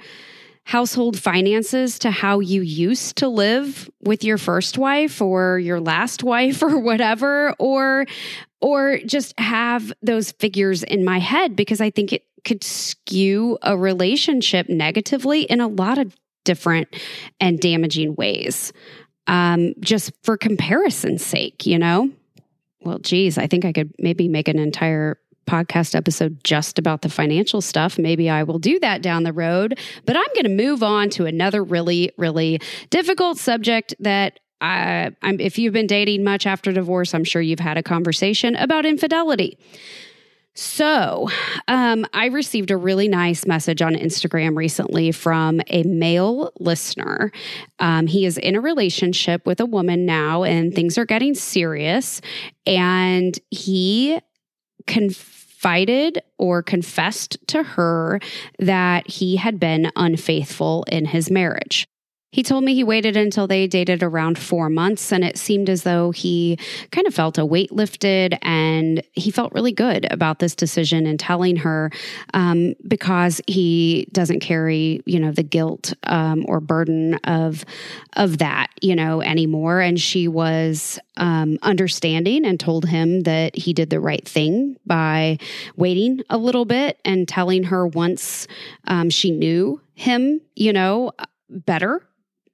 household 0.69 1.19
finances 1.19 1.99
to 1.99 2.11
how 2.11 2.41
you 2.41 2.61
used 2.61 3.17
to 3.17 3.27
live 3.27 3.89
with 4.03 4.23
your 4.23 4.37
first 4.37 4.77
wife 4.77 5.23
or 5.23 5.59
your 5.59 5.81
last 5.81 6.23
wife 6.23 6.63
or 6.63 6.79
whatever 6.79 7.55
or 7.59 8.05
or 8.61 8.99
just 9.07 9.33
have 9.41 9.91
those 10.03 10.33
figures 10.33 10.83
in 10.83 11.07
my 11.07 11.19
head 11.19 11.57
because 11.57 11.81
I 11.81 11.89
think 11.89 12.13
it 12.13 12.27
could 12.45 12.63
skew 12.63 13.57
a 13.63 13.79
relationship 13.79 14.69
negatively 14.69 15.43
in 15.43 15.63
a 15.63 15.69
lot 15.69 15.97
of 15.97 16.15
different 16.45 16.89
and 17.41 17.59
damaging 17.59 18.15
ways. 18.17 18.75
Um, 19.27 19.73
just 19.81 20.13
for 20.23 20.37
comparison's 20.37 21.25
sake, 21.25 21.65
you 21.65 21.79
know? 21.79 22.11
Well, 22.83 22.99
geez, 22.99 23.39
I 23.39 23.47
think 23.47 23.65
I 23.65 23.73
could 23.73 23.95
maybe 23.99 24.29
make 24.29 24.49
an 24.49 24.59
entire 24.59 25.19
podcast 25.49 25.95
episode 25.95 26.43
just 26.45 26.79
about 26.79 27.03
the 27.03 27.09
financial 27.09 27.61
stuff. 27.61 27.99
Maybe 27.99 28.29
I 28.29 28.43
will 28.43 28.59
do 28.59 28.79
that 28.81 29.03
down 29.03 29.23
the 29.23 29.33
road, 29.33 29.79
but 30.05 30.17
I'm 30.17 30.29
going 30.35 30.45
to 30.45 30.65
move 30.65 30.83
on 30.83 31.11
to 31.11 31.27
another 31.27 31.65
really, 31.65 32.13
really 32.17 32.61
difficult 32.91 33.39
subject 33.39 33.95
that 34.01 34.39
I, 34.61 35.11
I'm, 35.23 35.41
if 35.41 35.59
you've 35.59 35.73
been 35.73 35.87
dating 35.87 36.25
much 36.25 36.47
after 36.47 36.73
divorce, 36.73 37.15
I'm 37.15 37.25
sure 37.25 37.41
you've 37.41 37.61
had 37.61 37.79
a 37.79 37.83
conversation 37.83 38.57
about 38.57 38.85
infidelity. 38.85 39.59
So, 40.61 41.29
um, 41.69 42.05
I 42.13 42.27
received 42.27 42.73
a 42.73 42.77
really 42.77 43.07
nice 43.07 43.47
message 43.47 43.81
on 43.81 43.95
Instagram 43.95 44.57
recently 44.57 45.13
from 45.13 45.61
a 45.69 45.85
male 45.85 46.51
listener. 46.59 47.31
Um, 47.79 48.09
he 48.09 48.27
is 48.27 48.39
in 48.39 48.57
a 48.57 48.61
relationship 48.61 49.47
with 49.47 49.61
a 49.61 49.67
woman 49.67 50.05
now, 50.05 50.43
and 50.43 50.75
things 50.75 50.99
are 50.99 51.05
getting 51.05 51.37
serious. 51.37 52.21
And 52.67 53.39
he 53.51 54.19
conf- 54.89 55.38
confided 55.59 56.23
or 56.39 56.63
confessed 56.63 57.37
to 57.49 57.63
her 57.63 58.21
that 58.61 59.11
he 59.11 59.37
had 59.37 59.59
been 59.59 59.91
unfaithful 59.97 60.85
in 60.85 61.05
his 61.05 61.31
marriage. 61.31 61.89
He 62.31 62.43
told 62.43 62.63
me 62.63 62.75
he 62.75 62.85
waited 62.85 63.17
until 63.17 63.47
they 63.47 63.67
dated 63.67 64.03
around 64.03 64.39
four 64.39 64.69
months, 64.69 65.13
and 65.13 65.25
it 65.25 65.39
seemed 65.39 65.71
as 65.71 65.83
though 65.83 66.11
he 66.11 66.59
kind 66.91 67.07
of 67.07 67.15
felt 67.15 67.39
a 67.39 67.47
weight 67.47 67.73
lifted 67.73 68.37
and 68.43 69.03
he 69.13 69.31
felt 69.31 69.53
really 69.55 69.73
good 69.73 70.07
about 70.13 70.39
this 70.39 70.55
decision 70.55 71.07
and 71.07 71.19
telling 71.19 71.57
her 71.57 71.91
um, 72.35 72.75
because 72.87 73.41
he 73.47 74.09
doesn't 74.13 74.41
carry, 74.41 75.01
you 75.07 75.19
know, 75.19 75.33
the 75.33 75.43
guilt 75.43 75.95
um, 76.03 76.45
or 76.49 76.61
burden 76.61 77.15
of 77.25 77.65
of 78.17 78.39
that, 78.39 78.69
you 78.83 78.95
know, 78.95 79.23
anymore. 79.23 79.81
And 79.81 79.99
she 79.99 80.29
was 80.29 80.99
um, 81.17 81.59
understanding 81.63 82.45
and 82.45 82.61
told 82.61 82.85
him 82.85 83.23
that 83.23 83.57
he 83.57 83.73
did 83.73 83.89
the 83.89 84.01
right 84.01 84.27
thing 84.29 84.77
by 84.85 85.39
waiting 85.77 86.21
a 86.29 86.37
little 86.37 86.67
bit 86.67 87.01
and 87.07 87.27
telling 87.27 87.63
her 87.65 87.87
once 87.87 88.47
um, 88.87 89.09
she 89.09 89.31
knew 89.31 89.81
him, 89.95 90.43
you 90.55 90.75
know, 90.75 91.13
better 91.49 92.08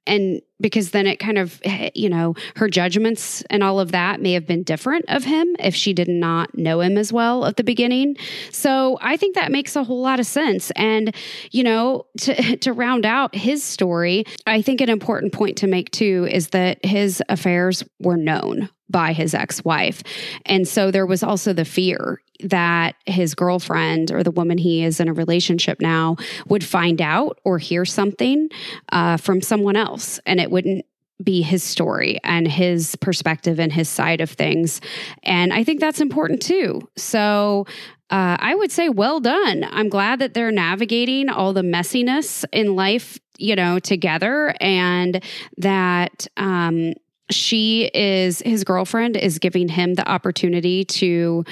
and 0.07 0.41
because 0.59 0.91
then 0.91 1.05
it 1.05 1.17
kind 1.17 1.37
of 1.37 1.61
you 1.93 2.09
know 2.09 2.35
her 2.55 2.69
judgments 2.69 3.43
and 3.49 3.63
all 3.63 3.79
of 3.79 3.91
that 3.91 4.21
may 4.21 4.33
have 4.33 4.45
been 4.45 4.63
different 4.63 5.05
of 5.07 5.23
him 5.23 5.55
if 5.59 5.75
she 5.75 5.93
did 5.93 6.07
not 6.07 6.57
know 6.57 6.81
him 6.81 6.97
as 6.97 7.11
well 7.11 7.45
at 7.45 7.57
the 7.57 7.63
beginning. 7.63 8.15
So 8.51 8.97
i 9.01 9.17
think 9.17 9.35
that 9.35 9.51
makes 9.51 9.75
a 9.75 9.83
whole 9.83 10.01
lot 10.01 10.19
of 10.19 10.25
sense. 10.25 10.71
And 10.71 11.13
you 11.51 11.63
know 11.63 12.05
to 12.19 12.57
to 12.57 12.73
round 12.73 13.05
out 13.05 13.35
his 13.35 13.63
story 13.63 14.25
i 14.45 14.61
think 14.61 14.81
an 14.81 14.89
important 14.89 15.33
point 15.33 15.57
to 15.57 15.67
make 15.67 15.91
too 15.91 16.27
is 16.29 16.49
that 16.49 16.83
his 16.83 17.21
affairs 17.29 17.83
were 17.99 18.17
known 18.17 18.69
by 18.89 19.13
his 19.13 19.33
ex-wife 19.33 20.03
and 20.45 20.67
so 20.67 20.91
there 20.91 21.05
was 21.05 21.23
also 21.23 21.53
the 21.53 21.65
fear 21.65 22.21
that 22.43 22.95
his 23.05 23.33
girlfriend 23.33 24.11
or 24.11 24.23
the 24.23 24.31
woman 24.31 24.57
he 24.57 24.83
is 24.83 24.99
in 24.99 25.07
a 25.07 25.13
relationship 25.13 25.79
now 25.79 26.15
would 26.47 26.63
find 26.63 27.01
out 27.01 27.39
or 27.45 27.57
hear 27.57 27.85
something 27.85 28.49
uh, 28.91 29.17
from 29.17 29.41
someone 29.41 29.75
else 29.75 30.19
and 30.25 30.39
it 30.39 30.51
wouldn't 30.51 30.85
be 31.23 31.41
his 31.41 31.63
story 31.63 32.19
and 32.23 32.47
his 32.47 32.95
perspective 32.97 33.59
and 33.59 33.71
his 33.71 33.87
side 33.87 34.21
of 34.21 34.29
things. 34.29 34.81
And 35.23 35.53
I 35.53 35.63
think 35.63 35.79
that's 35.79 36.01
important 36.01 36.41
too. 36.41 36.87
So 36.97 37.65
uh, 38.09 38.37
I 38.39 38.53
would 38.53 38.71
say, 38.71 38.89
well 38.89 39.19
done. 39.19 39.65
I'm 39.71 39.89
glad 39.89 40.19
that 40.19 40.33
they're 40.33 40.51
navigating 40.51 41.29
all 41.29 41.53
the 41.53 41.61
messiness 41.61 42.45
in 42.51 42.75
life, 42.75 43.17
you 43.37 43.55
know, 43.55 43.79
together 43.79 44.53
and 44.59 45.23
that, 45.57 46.27
um, 46.37 46.93
she 47.31 47.89
is 47.93 48.39
his 48.39 48.63
girlfriend 48.63 49.17
is 49.17 49.39
giving 49.39 49.67
him 49.67 49.95
the 49.95 50.07
opportunity 50.07 50.85
to 50.85 51.43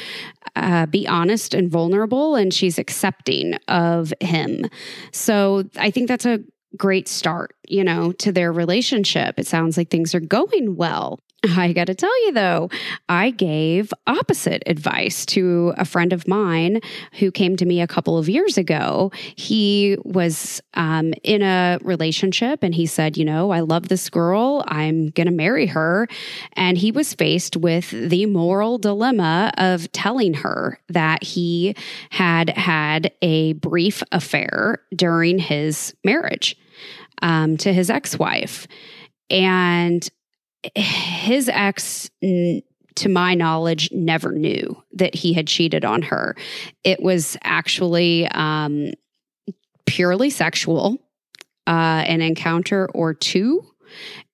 uh, 0.56 0.86
be 0.86 1.08
honest 1.08 1.54
and 1.54 1.72
vulnerable 1.72 2.36
and 2.36 2.54
she's 2.54 2.78
accepting 2.78 3.56
of 3.68 4.14
him 4.20 4.66
so 5.12 5.64
i 5.78 5.90
think 5.90 6.08
that's 6.08 6.26
a 6.26 6.40
great 6.78 7.08
start, 7.08 7.56
you 7.68 7.84
know, 7.84 8.12
to 8.14 8.32
their 8.32 8.52
relationship. 8.52 9.38
It 9.38 9.48
sounds 9.48 9.78
like 9.78 9.90
things 9.90 10.16
are 10.16 10.20
going 10.20 10.76
well. 10.76 11.20
I 11.44 11.74
got 11.74 11.88
to 11.88 11.96
tell 11.96 12.26
you 12.26 12.32
though, 12.32 12.70
I 13.10 13.32
gave 13.32 13.94
opposite 14.08 14.64
advice 14.66 15.26
to 15.28 15.74
a 15.78 15.84
friend 15.84 16.14
of 16.14 16.28
mine 16.28 16.80
who 17.20 17.32
came 17.32 17.58
to 17.58 17.66
me 17.66 17.82
a 17.82 17.88
couple 17.88 18.18
of 18.18 18.30
years 18.30 18.58
ago. 18.58 19.12
He 19.36 19.98
was 20.04 20.62
um, 20.76 21.14
in 21.24 21.42
a 21.42 21.80
relationship 21.82 22.64
and 22.64 22.74
he 22.74 22.86
said, 22.86 23.18
You 23.18 23.26
know, 23.26 23.52
I 23.52 23.60
love 23.60 23.90
this 23.90 24.10
girl. 24.10 24.64
I'm 24.68 25.10
going 25.10 25.28
to 25.28 25.34
marry 25.34 25.68
her. 25.68 26.08
And 26.54 26.78
he 26.78 26.92
was 26.92 27.14
faced 27.14 27.58
with 27.58 27.90
the 27.92 28.26
moral 28.26 28.78
dilemma 28.78 29.52
of 29.58 29.92
telling 29.92 30.36
her 30.36 30.80
that 30.90 31.24
he 31.24 31.76
had 32.10 32.52
had 32.52 33.12
a 33.22 33.54
brief 33.54 34.02
affair 34.14 34.82
during 34.96 35.40
his 35.40 35.94
marriage 36.06 36.56
um, 37.22 37.58
to 37.58 37.74
his 37.74 37.90
ex 37.90 38.18
wife. 38.18 38.68
And 39.30 40.08
his 40.76 41.50
ex, 41.50 42.10
to 42.22 43.10
my 43.10 43.34
knowledge, 43.36 43.90
never 43.92 44.32
knew 44.32 44.82
that 44.94 45.16
he 45.16 45.34
had 45.34 45.48
cheated 45.48 45.84
on 45.86 46.02
her. 46.04 46.36
It 46.84 47.02
was 47.02 47.38
actually 47.44 48.28
um, 48.28 48.92
purely 49.86 50.30
sexual, 50.30 50.98
uh, 51.68 52.04
an 52.06 52.22
encounter 52.22 52.90
or 52.94 53.14
two. 53.14 53.66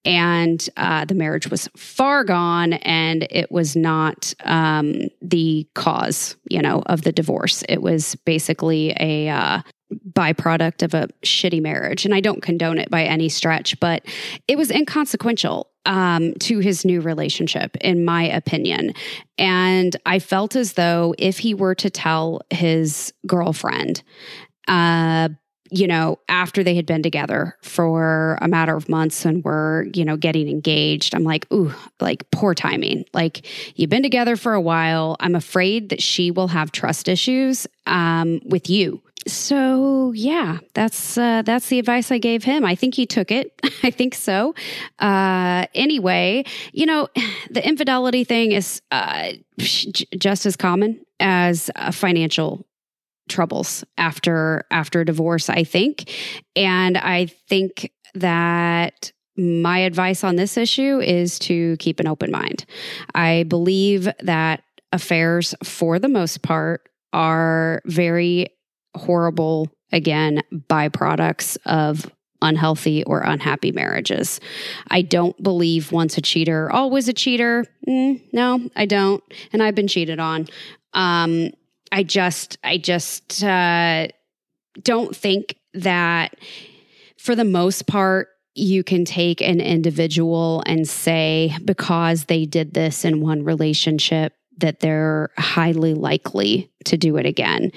And 0.05 0.67
uh, 0.77 1.03
the 1.03 1.13
marriage 1.13 1.49
was 1.49 1.67
far 1.75 2.23
gone, 2.23 2.73
and 2.73 3.27
it 3.29 3.51
was 3.51 3.75
not 3.75 4.33
um, 4.45 5.01
the 5.21 5.67
cause, 5.75 6.37
you 6.49 6.61
know, 6.61 6.81
of 6.85 7.01
the 7.01 7.11
divorce. 7.11 7.63
It 7.67 7.81
was 7.81 8.15
basically 8.23 8.95
a 8.97 9.27
uh, 9.27 9.61
byproduct 10.11 10.83
of 10.83 10.93
a 10.93 11.07
shitty 11.23 11.61
marriage. 11.61 12.05
And 12.05 12.13
I 12.13 12.19
don't 12.19 12.41
condone 12.41 12.77
it 12.77 12.89
by 12.89 13.03
any 13.03 13.29
stretch, 13.29 13.79
but 13.79 14.05
it 14.47 14.57
was 14.57 14.71
inconsequential 14.71 15.69
um, 15.85 16.33
to 16.35 16.59
his 16.59 16.85
new 16.85 17.01
relationship, 17.01 17.75
in 17.77 18.05
my 18.05 18.23
opinion. 18.23 18.93
And 19.37 19.95
I 20.05 20.19
felt 20.19 20.55
as 20.55 20.73
though 20.73 21.15
if 21.17 21.39
he 21.39 21.53
were 21.53 21.75
to 21.75 21.89
tell 21.89 22.41
his 22.49 23.13
girlfriend, 23.25 24.03
uh, 24.67 25.29
you 25.71 25.87
know, 25.87 26.17
after 26.27 26.63
they 26.63 26.75
had 26.75 26.85
been 26.85 27.03
together 27.03 27.55
for 27.61 28.37
a 28.41 28.47
matter 28.47 28.75
of 28.75 28.89
months 28.89 29.23
and 29.23 29.43
were, 29.43 29.87
you 29.93 30.03
know, 30.03 30.17
getting 30.17 30.49
engaged, 30.49 31.13
I'm 31.13 31.23
like, 31.23 31.51
ooh, 31.53 31.73
like 31.99 32.29
poor 32.31 32.55
timing. 32.55 33.05
Like 33.13 33.45
you've 33.75 33.89
been 33.89 34.03
together 34.03 34.35
for 34.35 34.53
a 34.53 34.61
while. 34.61 35.15
I'm 35.19 35.35
afraid 35.35 35.89
that 35.89 36.01
she 36.01 36.31
will 36.31 36.47
have 36.47 36.71
trust 36.71 37.07
issues 37.07 37.67
um, 37.85 38.41
with 38.45 38.69
you 38.69 39.01
so 39.27 40.11
yeah, 40.13 40.59
that's 40.73 41.17
uh, 41.17 41.41
that's 41.43 41.67
the 41.67 41.79
advice 41.79 42.11
I 42.11 42.17
gave 42.17 42.43
him. 42.43 42.65
I 42.65 42.75
think 42.75 42.95
he 42.95 43.05
took 43.05 43.31
it. 43.31 43.53
I 43.83 43.91
think 43.91 44.15
so. 44.15 44.55
Uh, 44.99 45.65
anyway, 45.73 46.45
you 46.71 46.85
know, 46.85 47.07
the 47.49 47.65
infidelity 47.65 48.23
thing 48.23 48.51
is 48.51 48.81
uh, 48.91 49.31
just 49.57 50.45
as 50.45 50.55
common 50.55 51.01
as 51.19 51.69
uh, 51.75 51.91
financial 51.91 52.65
troubles 53.27 53.83
after 53.97 54.65
after 54.71 55.03
divorce. 55.03 55.49
I 55.49 55.63
think, 55.63 56.11
and 56.55 56.97
I 56.97 57.27
think 57.47 57.91
that 58.15 59.11
my 59.37 59.79
advice 59.79 60.23
on 60.23 60.35
this 60.35 60.57
issue 60.57 60.99
is 60.99 61.39
to 61.39 61.77
keep 61.77 61.99
an 61.99 62.07
open 62.07 62.31
mind. 62.31 62.65
I 63.15 63.43
believe 63.43 64.09
that 64.21 64.63
affairs, 64.91 65.55
for 65.63 65.99
the 65.99 66.09
most 66.09 66.41
part, 66.41 66.89
are 67.13 67.81
very 67.85 68.47
horrible, 68.95 69.69
again, 69.91 70.41
byproducts 70.51 71.57
of 71.65 72.09
unhealthy 72.41 73.03
or 73.03 73.19
unhappy 73.19 73.71
marriages. 73.71 74.39
I 74.89 75.01
don't 75.01 75.41
believe 75.43 75.91
once 75.91 76.17
a 76.17 76.21
cheater, 76.21 76.71
always 76.71 77.07
a 77.07 77.13
cheater. 77.13 77.65
Mm, 77.87 78.21
no, 78.31 78.69
I 78.75 78.85
don't. 78.85 79.23
And 79.51 79.61
I've 79.61 79.75
been 79.75 79.87
cheated 79.87 80.19
on. 80.19 80.47
Um, 80.93 81.51
I 81.91 82.03
just, 82.03 82.57
I 82.63 82.77
just 82.77 83.43
uh, 83.43 84.07
don't 84.81 85.15
think 85.15 85.55
that 85.73 86.35
for 87.17 87.35
the 87.35 87.45
most 87.45 87.87
part, 87.87 88.29
you 88.55 88.83
can 88.83 89.05
take 89.05 89.41
an 89.41 89.61
individual 89.61 90.63
and 90.65 90.87
say, 90.87 91.55
because 91.63 92.25
they 92.25 92.45
did 92.45 92.73
this 92.73 93.05
in 93.05 93.21
one 93.21 93.43
relationship, 93.43 94.33
that 94.57 94.79
they're 94.79 95.29
highly 95.37 95.93
likely 95.93 96.71
to 96.85 96.97
do 96.97 97.17
it 97.17 97.25
again. 97.25 97.71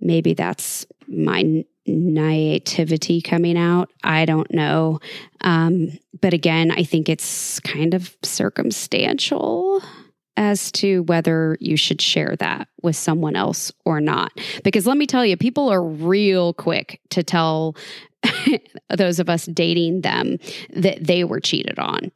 Maybe 0.00 0.34
that's 0.34 0.86
my 1.06 1.64
naivety 1.86 3.20
coming 3.22 3.56
out. 3.56 3.90
I 4.04 4.24
don't 4.24 4.52
know. 4.52 5.00
Um, 5.40 5.98
but 6.20 6.34
again, 6.34 6.70
I 6.70 6.84
think 6.84 7.08
it's 7.08 7.60
kind 7.60 7.94
of 7.94 8.16
circumstantial 8.22 9.82
as 10.36 10.70
to 10.70 11.02
whether 11.04 11.56
you 11.60 11.76
should 11.76 12.00
share 12.00 12.36
that 12.38 12.68
with 12.82 12.94
someone 12.94 13.34
else 13.34 13.72
or 13.84 14.00
not. 14.00 14.30
Because 14.62 14.86
let 14.86 14.96
me 14.96 15.06
tell 15.06 15.26
you, 15.26 15.36
people 15.36 15.68
are 15.68 15.82
real 15.82 16.52
quick 16.54 17.00
to 17.10 17.24
tell 17.24 17.74
those 18.96 19.18
of 19.18 19.28
us 19.28 19.46
dating 19.46 20.02
them 20.02 20.38
that 20.70 21.04
they 21.04 21.24
were 21.24 21.40
cheated 21.40 21.78
on 21.78 22.12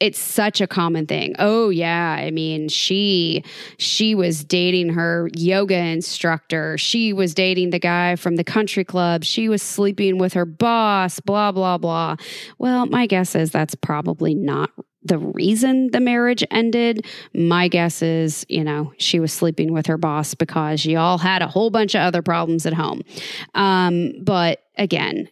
it's 0.00 0.18
such 0.18 0.60
a 0.60 0.66
common 0.66 1.06
thing. 1.06 1.34
Oh 1.38 1.68
yeah, 1.68 2.16
I 2.18 2.30
mean, 2.30 2.68
she 2.68 3.44
she 3.76 4.14
was 4.14 4.42
dating 4.42 4.90
her 4.94 5.28
yoga 5.34 5.76
instructor. 5.76 6.78
She 6.78 7.12
was 7.12 7.34
dating 7.34 7.70
the 7.70 7.78
guy 7.78 8.16
from 8.16 8.36
the 8.36 8.44
country 8.44 8.84
club. 8.84 9.24
She 9.24 9.48
was 9.48 9.62
sleeping 9.62 10.18
with 10.18 10.32
her 10.32 10.46
boss, 10.46 11.20
blah 11.20 11.52
blah 11.52 11.78
blah. 11.78 12.16
Well, 12.58 12.86
my 12.86 13.06
guess 13.06 13.34
is 13.34 13.50
that's 13.50 13.74
probably 13.74 14.34
not 14.34 14.70
the 15.02 15.18
reason 15.18 15.90
the 15.92 16.00
marriage 16.00 16.44
ended. 16.50 17.06
My 17.34 17.68
guess 17.68 18.02
is, 18.02 18.44
you 18.48 18.64
know, 18.64 18.92
she 18.98 19.20
was 19.20 19.32
sleeping 19.32 19.72
with 19.72 19.86
her 19.86 19.96
boss 19.96 20.34
because 20.34 20.84
y'all 20.84 21.18
had 21.18 21.42
a 21.42 21.46
whole 21.46 21.70
bunch 21.70 21.94
of 21.94 22.02
other 22.02 22.22
problems 22.22 22.66
at 22.66 22.74
home. 22.74 23.02
Um, 23.54 24.12
but 24.22 24.62
again, 24.76 25.28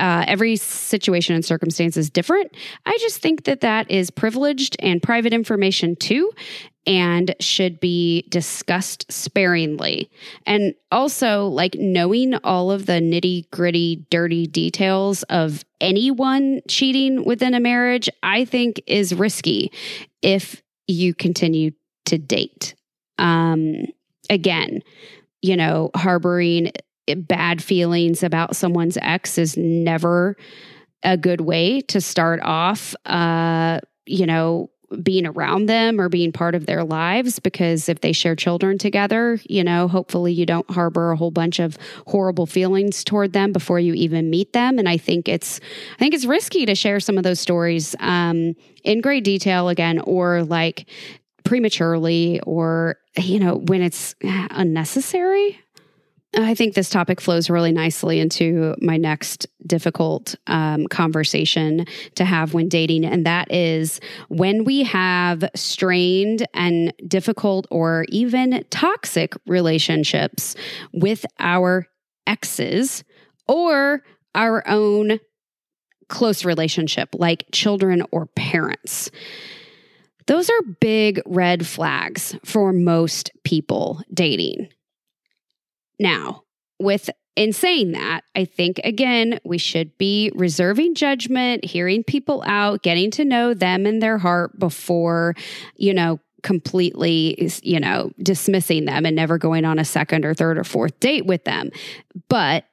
uh, 0.00 0.24
every 0.26 0.56
situation 0.56 1.34
and 1.34 1.44
circumstance 1.44 1.96
is 1.96 2.10
different. 2.10 2.56
I 2.86 2.96
just 3.00 3.20
think 3.20 3.44
that 3.44 3.60
that 3.60 3.90
is 3.90 4.10
privileged 4.10 4.76
and 4.80 5.02
private 5.02 5.32
information 5.32 5.94
too, 5.94 6.32
and 6.86 7.34
should 7.38 7.78
be 7.78 8.22
discussed 8.30 9.10
sparingly. 9.12 10.10
And 10.46 10.74
also, 10.90 11.46
like 11.46 11.74
knowing 11.74 12.34
all 12.36 12.70
of 12.70 12.86
the 12.86 12.94
nitty 12.94 13.50
gritty, 13.50 14.06
dirty 14.10 14.46
details 14.46 15.22
of 15.24 15.64
anyone 15.80 16.62
cheating 16.66 17.24
within 17.24 17.54
a 17.54 17.60
marriage, 17.60 18.08
I 18.22 18.46
think 18.46 18.82
is 18.86 19.14
risky 19.14 19.70
if 20.22 20.62
you 20.86 21.14
continue 21.14 21.72
to 22.06 22.18
date. 22.18 22.74
Um, 23.18 23.84
again, 24.30 24.80
you 25.42 25.56
know, 25.56 25.90
harboring 25.94 26.72
bad 27.14 27.62
feelings 27.62 28.22
about 28.22 28.56
someone's 28.56 28.98
ex 29.00 29.38
is 29.38 29.56
never 29.56 30.36
a 31.02 31.16
good 31.16 31.40
way 31.40 31.80
to 31.80 32.00
start 32.00 32.40
off 32.42 32.94
uh 33.06 33.80
you 34.06 34.26
know 34.26 34.70
being 35.02 35.26
around 35.26 35.66
them 35.66 36.00
or 36.00 36.08
being 36.08 36.32
part 36.32 36.54
of 36.54 36.66
their 36.66 36.82
lives 36.82 37.38
because 37.38 37.88
if 37.88 38.00
they 38.00 38.12
share 38.12 38.34
children 38.34 38.76
together, 38.76 39.38
you 39.44 39.62
know, 39.62 39.86
hopefully 39.86 40.32
you 40.32 40.44
don't 40.44 40.68
harbor 40.70 41.12
a 41.12 41.16
whole 41.16 41.30
bunch 41.30 41.60
of 41.60 41.78
horrible 42.08 42.46
feelings 42.46 43.04
toward 43.04 43.32
them 43.32 43.52
before 43.52 43.78
you 43.78 43.94
even 43.94 44.30
meet 44.30 44.52
them. 44.52 44.78
And 44.78 44.88
I 44.88 44.96
think 44.96 45.28
it's, 45.28 45.60
I 45.94 45.98
think 45.98 46.14
it's 46.14 46.24
risky 46.24 46.66
to 46.66 46.74
share 46.74 46.98
some 46.98 47.16
of 47.18 47.24
those 47.24 47.38
stories 47.38 47.94
um, 48.00 48.54
in 48.82 49.00
great 49.00 49.22
detail 49.22 49.68
again, 49.68 50.00
or 50.00 50.42
like 50.42 50.88
prematurely, 51.44 52.40
or 52.40 52.96
you 53.16 53.38
know, 53.38 53.56
when 53.56 53.82
it's 53.82 54.14
unnecessary. 54.22 55.60
I 56.36 56.54
think 56.54 56.74
this 56.74 56.90
topic 56.90 57.20
flows 57.20 57.50
really 57.50 57.72
nicely 57.72 58.20
into 58.20 58.76
my 58.80 58.96
next 58.96 59.48
difficult 59.66 60.36
um, 60.46 60.86
conversation 60.86 61.86
to 62.14 62.24
have 62.24 62.54
when 62.54 62.68
dating. 62.68 63.04
And 63.04 63.26
that 63.26 63.52
is 63.52 64.00
when 64.28 64.64
we 64.64 64.84
have 64.84 65.44
strained 65.56 66.46
and 66.54 66.92
difficult 67.08 67.66
or 67.70 68.06
even 68.10 68.64
toxic 68.70 69.34
relationships 69.46 70.54
with 70.92 71.26
our 71.40 71.86
exes 72.28 73.02
or 73.48 74.04
our 74.36 74.66
own 74.68 75.18
close 76.08 76.44
relationship, 76.44 77.08
like 77.14 77.46
children 77.50 78.04
or 78.12 78.26
parents. 78.26 79.10
Those 80.26 80.48
are 80.48 80.62
big 80.80 81.20
red 81.26 81.66
flags 81.66 82.36
for 82.44 82.72
most 82.72 83.32
people 83.42 84.00
dating. 84.14 84.68
Now, 86.00 86.44
with 86.80 87.10
in 87.36 87.52
saying 87.52 87.92
that, 87.92 88.22
I 88.34 88.44
think 88.44 88.80
again, 88.82 89.38
we 89.44 89.58
should 89.58 89.96
be 89.98 90.32
reserving 90.34 90.94
judgment, 90.94 91.64
hearing 91.64 92.02
people 92.02 92.42
out, 92.46 92.82
getting 92.82 93.10
to 93.12 93.24
know 93.24 93.54
them 93.54 93.86
and 93.86 94.02
their 94.02 94.18
heart 94.18 94.58
before, 94.58 95.36
you 95.76 95.94
know, 95.94 96.18
completely, 96.42 97.50
you 97.62 97.78
know, 97.78 98.10
dismissing 98.22 98.86
them 98.86 99.06
and 99.06 99.14
never 99.14 99.38
going 99.38 99.64
on 99.64 99.78
a 99.78 99.84
second 99.84 100.24
or 100.24 100.34
third 100.34 100.58
or 100.58 100.64
fourth 100.64 100.98
date 101.00 101.26
with 101.26 101.44
them. 101.44 101.70
But 102.28 102.64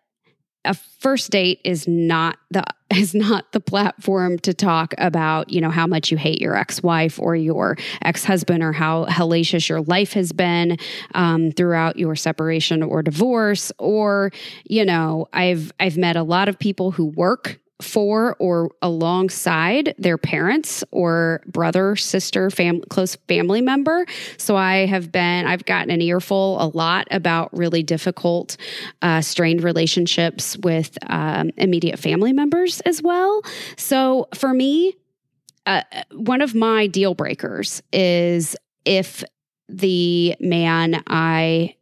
a 0.64 0.74
first 0.74 1.30
date 1.30 1.60
is 1.64 1.88
not 1.88 2.38
the 2.50 2.64
is 2.96 3.14
not 3.14 3.52
the 3.52 3.60
platform 3.60 4.40
to 4.40 4.54
talk 4.54 4.94
about 4.98 5.50
you 5.50 5.60
know 5.62 5.70
how 5.70 5.86
much 5.86 6.12
you 6.12 6.18
hate 6.18 6.42
your 6.42 6.56
ex-wife 6.56 7.20
or 7.20 7.36
your 7.36 7.78
ex-husband 8.02 8.64
or 8.64 8.72
how 8.72 9.06
hellacious 9.06 9.68
your 9.68 9.82
life 9.82 10.14
has 10.14 10.32
been 10.32 10.78
um, 11.14 11.52
throughout 11.52 11.98
your 11.98 12.16
separation 12.16 12.82
or 12.82 13.02
divorce. 13.02 13.72
Or 13.78 14.32
you 14.66 14.86
know 14.86 15.28
i've 15.34 15.72
i've 15.80 15.98
met 15.98 16.16
a 16.16 16.24
lot 16.24 16.50
of 16.50 16.58
people 16.58 16.92
who 16.92 17.06
work 17.06 17.60
for 17.82 18.36
or 18.40 18.72
alongside 18.82 19.94
their 19.98 20.18
parents 20.18 20.84
or 20.92 21.42
brother, 21.46 21.96
sister, 21.96 22.50
fam- 22.50 22.82
close 22.90 23.16
family 23.28 23.62
member. 23.62 24.06
So 24.38 24.56
I 24.56 24.88
have 24.88 25.12
been, 25.12 25.46
I've 25.46 25.66
gotten 25.66 25.92
an 25.92 26.02
earful 26.02 26.58
a 26.60 26.68
lot 26.68 27.08
about 27.12 27.56
really 27.56 27.84
difficult, 27.84 28.58
uh, 29.02 29.22
strained 29.22 29.64
relationships 29.64 30.58
with 30.58 30.98
um, 31.08 31.52
immediate 31.58 32.00
family 32.00 32.34
members 32.34 32.80
as 32.82 33.02
well. 33.04 33.42
So 33.78 34.28
for 34.34 34.54
me, 34.54 34.96
uh, 35.66 35.84
one 36.14 36.42
of 36.42 36.56
my 36.56 36.88
deal 36.88 37.14
breakers 37.14 37.84
is 37.92 38.56
if 38.86 39.24
the 39.70 40.36
man 40.40 41.04
I 41.08 41.76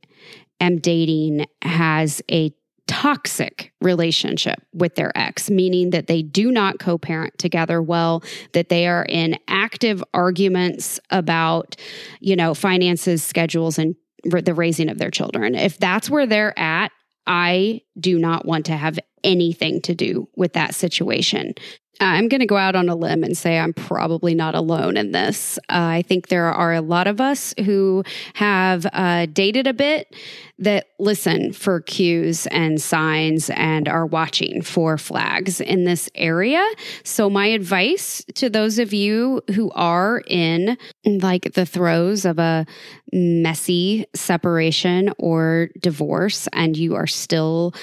am 0.60 0.80
dating 0.80 1.46
has 1.62 2.22
a 2.32 2.52
toxic 2.88 3.72
relationship 3.82 4.62
with 4.74 4.96
their 4.96 5.16
ex, 5.18 5.50
meaning 5.50 5.90
that 5.90 6.08
they 6.08 6.22
do 6.22 6.52
not 6.52 6.80
co 6.80 6.98
parent 6.98 7.38
together 7.38 7.82
well, 7.82 8.24
that 8.54 8.70
they 8.70 8.88
are 8.88 9.06
in 9.10 9.38
active 9.48 10.04
arguments 10.14 11.00
about, 11.10 11.76
you 12.20 12.36
know, 12.36 12.54
finances, 12.54 13.24
schedules, 13.24 13.80
and 13.80 13.96
the 14.24 14.54
raising 14.54 14.90
of 14.90 14.98
their 14.98 15.12
children. 15.12 15.56
If 15.56 15.78
that's 15.78 16.10
where 16.10 16.26
they're 16.26 16.58
at, 16.58 16.92
I 17.28 17.82
do 18.00 18.20
not 18.20 18.46
want 18.46 18.66
to 18.68 18.78
have 18.78 19.00
anything 19.26 19.82
to 19.82 19.96
do 19.96 20.30
with 20.36 20.54
that 20.54 20.76
situation. 20.76 21.54
I'm 22.00 22.28
going 22.28 22.42
to 22.42 22.46
go 22.46 22.58
out 22.58 22.76
on 22.76 22.90
a 22.90 22.96
limb 22.96 23.24
and 23.24 23.38
say 23.38 23.58
I'm 23.58 23.74
probably 23.74 24.36
not 24.36 24.56
alone 24.56 24.98
in 24.98 25.12
this. 25.12 25.58
Uh, 25.70 25.96
I 26.00 26.02
think 26.02 26.28
there 26.28 26.52
are 26.52 26.74
a 26.74 26.82
lot 26.82 27.08
of 27.08 27.22
us 27.22 27.54
who 27.64 28.04
have 28.34 28.86
uh, 28.92 29.28
dated 29.28 29.68
a 29.68 29.74
bit 29.74 30.14
that 30.60 30.88
listen 31.00 31.54
for 31.54 31.82
cues 31.82 32.48
and 32.48 32.82
signs 32.82 33.50
and 33.52 33.88
are 33.88 34.06
watching 34.06 34.62
for 34.62 34.98
flags 34.98 35.62
in 35.62 35.84
this 35.84 36.10
area. 36.16 36.66
So, 37.04 37.30
my 37.30 37.48
advice 37.48 38.24
to 38.36 38.50
those 38.50 38.80
of 38.80 38.94
you 38.94 39.42
who 39.54 39.72
are 39.72 40.22
in 40.28 40.78
like 41.06 41.54
the 41.54 41.66
throes 41.66 42.26
of 42.26 42.40
a 42.40 42.66
messy 43.14 44.06
separation 44.14 45.14
or 45.18 45.70
divorce 45.80 46.48
and 46.54 46.76
you 46.76 46.96
are 46.96 47.08
still 47.08 47.74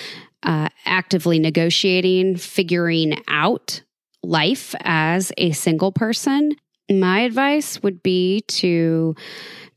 uh, 0.43 0.69
actively 0.85 1.39
negotiating, 1.39 2.37
figuring 2.37 3.23
out 3.29 3.83
life 4.23 4.75
as 4.81 5.33
a 5.37 5.53
single 5.53 5.93
person, 5.93 6.53
my 6.91 7.21
advice 7.21 7.83
would 7.83 8.03
be 8.03 8.43
to 8.43 9.15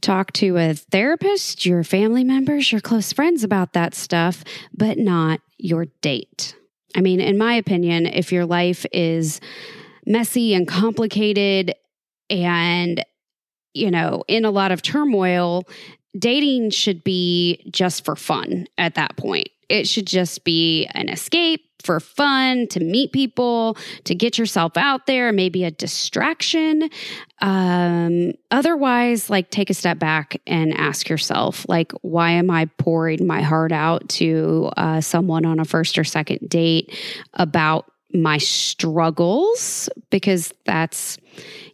talk 0.01 0.31
to 0.33 0.57
a 0.57 0.73
therapist, 0.73 1.65
your 1.65 1.83
family 1.83 2.23
members, 2.23 2.71
your 2.71 2.81
close 2.81 3.13
friends 3.13 3.43
about 3.43 3.73
that 3.73 3.95
stuff, 3.95 4.43
but 4.73 4.97
not 4.97 5.39
your 5.57 5.85
date. 6.01 6.55
I 6.95 7.01
mean, 7.01 7.19
in 7.19 7.37
my 7.37 7.55
opinion, 7.55 8.05
if 8.05 8.31
your 8.31 8.45
life 8.45 8.85
is 8.91 9.41
messy 10.05 10.53
and 10.53 10.67
complicated 10.67 11.73
and, 12.29 13.03
you 13.73 13.91
know, 13.91 14.23
in 14.27 14.45
a 14.45 14.51
lot 14.51 14.71
of 14.71 14.81
turmoil, 14.81 15.63
dating 16.17 16.69
should 16.69 17.03
be 17.03 17.67
just 17.71 18.05
for 18.05 18.15
fun 18.15 18.67
at 18.77 18.95
that 18.95 19.17
point. 19.17 19.49
It 19.69 19.87
should 19.87 20.07
just 20.07 20.43
be 20.43 20.87
an 20.93 21.09
escape 21.09 21.65
for 21.83 21.99
fun, 21.99 22.67
to 22.67 22.79
meet 22.79 23.11
people, 23.13 23.77
to 24.05 24.15
get 24.15 24.37
yourself 24.37 24.75
out 24.75 25.05
there, 25.05 25.31
maybe 25.31 25.63
a 25.63 25.71
distraction. 25.71 26.89
Um, 27.41 28.33
otherwise, 28.49 29.29
like 29.29 29.51
take 29.51 29.69
a 29.69 29.73
step 29.73 29.99
back 29.99 30.41
and 30.47 30.73
ask 30.73 31.07
yourself, 31.07 31.65
like, 31.69 31.91
why 32.01 32.31
am 32.31 32.49
I 32.49 32.65
pouring 32.77 33.27
my 33.27 33.41
heart 33.41 33.71
out 33.71 34.09
to 34.09 34.71
uh, 34.75 34.99
someone 34.99 35.45
on 35.45 35.59
a 35.59 35.65
first 35.65 35.97
or 35.97 36.03
second 36.03 36.49
date 36.49 36.91
about 37.35 37.91
my 38.13 38.37
struggles? 38.37 39.89
Because 40.09 40.53
that's 40.65 41.17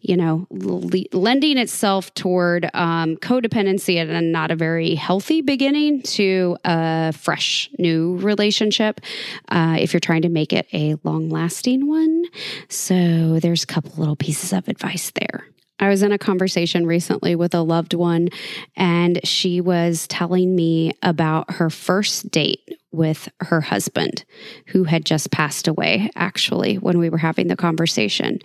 you 0.02 0.18
know, 0.18 0.48
le- 0.50 1.06
lending 1.14 1.58
itself 1.58 2.14
toward 2.14 2.70
um, 2.74 3.16
codependency 3.18 3.98
and 3.98 4.32
not 4.32 4.52
a 4.52 4.56
very 4.56 4.96
healthy 4.96 5.42
beginning 5.42 6.02
to 6.02 6.58
a 6.66 7.14
fresh 7.14 7.70
new 7.78 8.18
relationship 8.18 9.02
uh, 9.50 9.78
if 9.80 9.94
you're 9.94 10.00
trying 10.00 10.24
to 10.24 10.30
make 10.30 10.54
it 10.54 10.68
a 10.74 10.96
long 11.04 11.30
lasting 11.30 11.88
one. 11.88 12.26
So 12.68 13.40
there's 13.40 13.64
a 13.64 13.68
couple 13.68 13.92
little 13.98 14.16
pieces 14.16 14.54
of 14.54 14.68
advice 14.68 15.12
there. 15.12 15.46
I 15.82 15.90
was 15.90 16.04
in 16.04 16.12
a 16.12 16.18
conversation 16.20 16.86
recently 16.86 17.36
with 17.36 17.56
a 17.56 17.62
loved 17.62 17.96
one, 17.96 18.30
and 18.78 19.20
she 19.26 19.60
was 19.60 20.08
telling 20.08 20.56
me 20.56 20.94
about 21.02 21.56
her 21.56 21.72
first 21.72 22.30
date 22.30 22.78
with 22.92 23.28
her 23.40 23.62
husband, 23.62 24.24
who 24.68 24.84
had 24.84 25.06
just 25.06 25.32
passed 25.32 25.68
away, 25.68 26.12
actually, 26.16 26.78
when 26.78 27.00
we 27.00 27.10
were 27.10 27.18
having 27.18 27.48
the 27.48 27.56
conversation. 27.56 28.40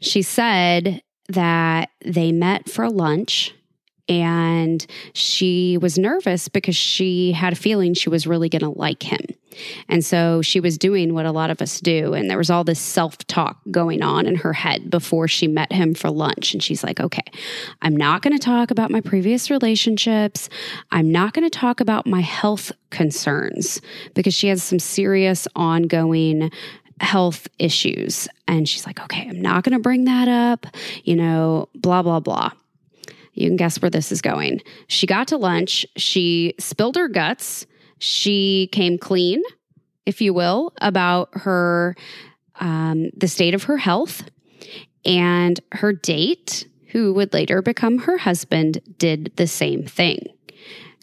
She 0.00 0.22
said 0.22 1.02
that 1.28 1.90
they 2.04 2.30
met 2.30 2.70
for 2.70 2.88
lunch 2.88 3.54
and 4.08 4.86
she 5.12 5.76
was 5.78 5.98
nervous 5.98 6.48
because 6.48 6.76
she 6.76 7.32
had 7.32 7.52
a 7.52 7.56
feeling 7.56 7.92
she 7.92 8.08
was 8.08 8.26
really 8.26 8.48
going 8.48 8.62
to 8.62 8.70
like 8.70 9.02
him. 9.02 9.20
And 9.88 10.04
so 10.04 10.42
she 10.42 10.60
was 10.60 10.78
doing 10.78 11.14
what 11.14 11.26
a 11.26 11.32
lot 11.32 11.50
of 11.50 11.60
us 11.62 11.80
do. 11.80 12.14
And 12.14 12.30
there 12.30 12.38
was 12.38 12.50
all 12.50 12.64
this 12.64 12.80
self 12.80 13.18
talk 13.26 13.58
going 13.70 14.02
on 14.02 14.26
in 14.26 14.36
her 14.36 14.52
head 14.52 14.90
before 14.90 15.28
she 15.28 15.46
met 15.46 15.72
him 15.72 15.94
for 15.94 16.10
lunch. 16.10 16.54
And 16.54 16.62
she's 16.62 16.82
like, 16.84 17.00
okay, 17.00 17.24
I'm 17.82 17.96
not 17.96 18.22
going 18.22 18.36
to 18.36 18.44
talk 18.44 18.70
about 18.70 18.90
my 18.90 19.00
previous 19.00 19.50
relationships. 19.50 20.48
I'm 20.90 21.10
not 21.10 21.32
going 21.32 21.48
to 21.48 21.58
talk 21.58 21.80
about 21.80 22.06
my 22.06 22.20
health 22.20 22.72
concerns 22.90 23.80
because 24.14 24.34
she 24.34 24.48
has 24.48 24.62
some 24.62 24.78
serious 24.78 25.46
ongoing 25.54 26.50
health 27.00 27.48
issues. 27.58 28.28
And 28.46 28.68
she's 28.68 28.86
like, 28.86 29.00
okay, 29.00 29.28
I'm 29.28 29.40
not 29.40 29.64
going 29.64 29.72
to 29.72 29.78
bring 29.78 30.04
that 30.04 30.28
up, 30.28 30.66
you 31.04 31.16
know, 31.16 31.68
blah, 31.74 32.02
blah, 32.02 32.20
blah. 32.20 32.50
You 33.34 33.48
can 33.48 33.56
guess 33.56 33.80
where 33.80 33.90
this 33.90 34.10
is 34.10 34.20
going. 34.20 34.62
She 34.88 35.06
got 35.06 35.28
to 35.28 35.36
lunch. 35.36 35.86
She 35.96 36.54
spilled 36.58 36.96
her 36.96 37.08
guts. 37.08 37.66
She 37.98 38.68
came 38.72 38.98
clean, 38.98 39.42
if 40.06 40.20
you 40.20 40.32
will, 40.32 40.72
about 40.80 41.30
her, 41.32 41.96
um, 42.60 43.10
the 43.16 43.28
state 43.28 43.54
of 43.54 43.64
her 43.64 43.76
health. 43.76 44.22
And 45.04 45.60
her 45.72 45.92
date, 45.92 46.68
who 46.88 47.12
would 47.14 47.32
later 47.32 47.62
become 47.62 47.98
her 47.98 48.18
husband, 48.18 48.80
did 48.98 49.32
the 49.36 49.46
same 49.46 49.84
thing. 49.84 50.26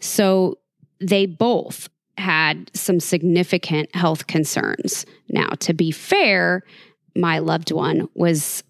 So 0.00 0.58
they 1.00 1.26
both 1.26 1.88
had 2.18 2.70
some 2.74 3.00
significant 3.00 3.94
health 3.94 4.26
concerns. 4.26 5.06
Now, 5.28 5.48
to 5.60 5.74
be 5.74 5.90
fair, 5.90 6.62
my 7.14 7.38
loved 7.38 7.72
one 7.72 8.08
was 8.14 8.62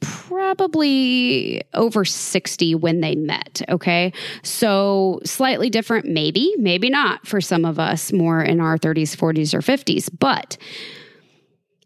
probably 0.00 1.62
over 1.74 2.04
60 2.04 2.74
when 2.74 3.00
they 3.00 3.14
met. 3.14 3.62
Okay. 3.68 4.12
So 4.42 5.20
slightly 5.24 5.70
different, 5.70 6.06
maybe, 6.06 6.54
maybe 6.58 6.90
not 6.90 7.26
for 7.26 7.40
some 7.40 7.64
of 7.64 7.78
us 7.78 8.12
more 8.12 8.42
in 8.42 8.60
our 8.60 8.78
30s, 8.78 9.16
40s, 9.16 9.54
or 9.54 9.60
50s. 9.60 10.08
But 10.18 10.56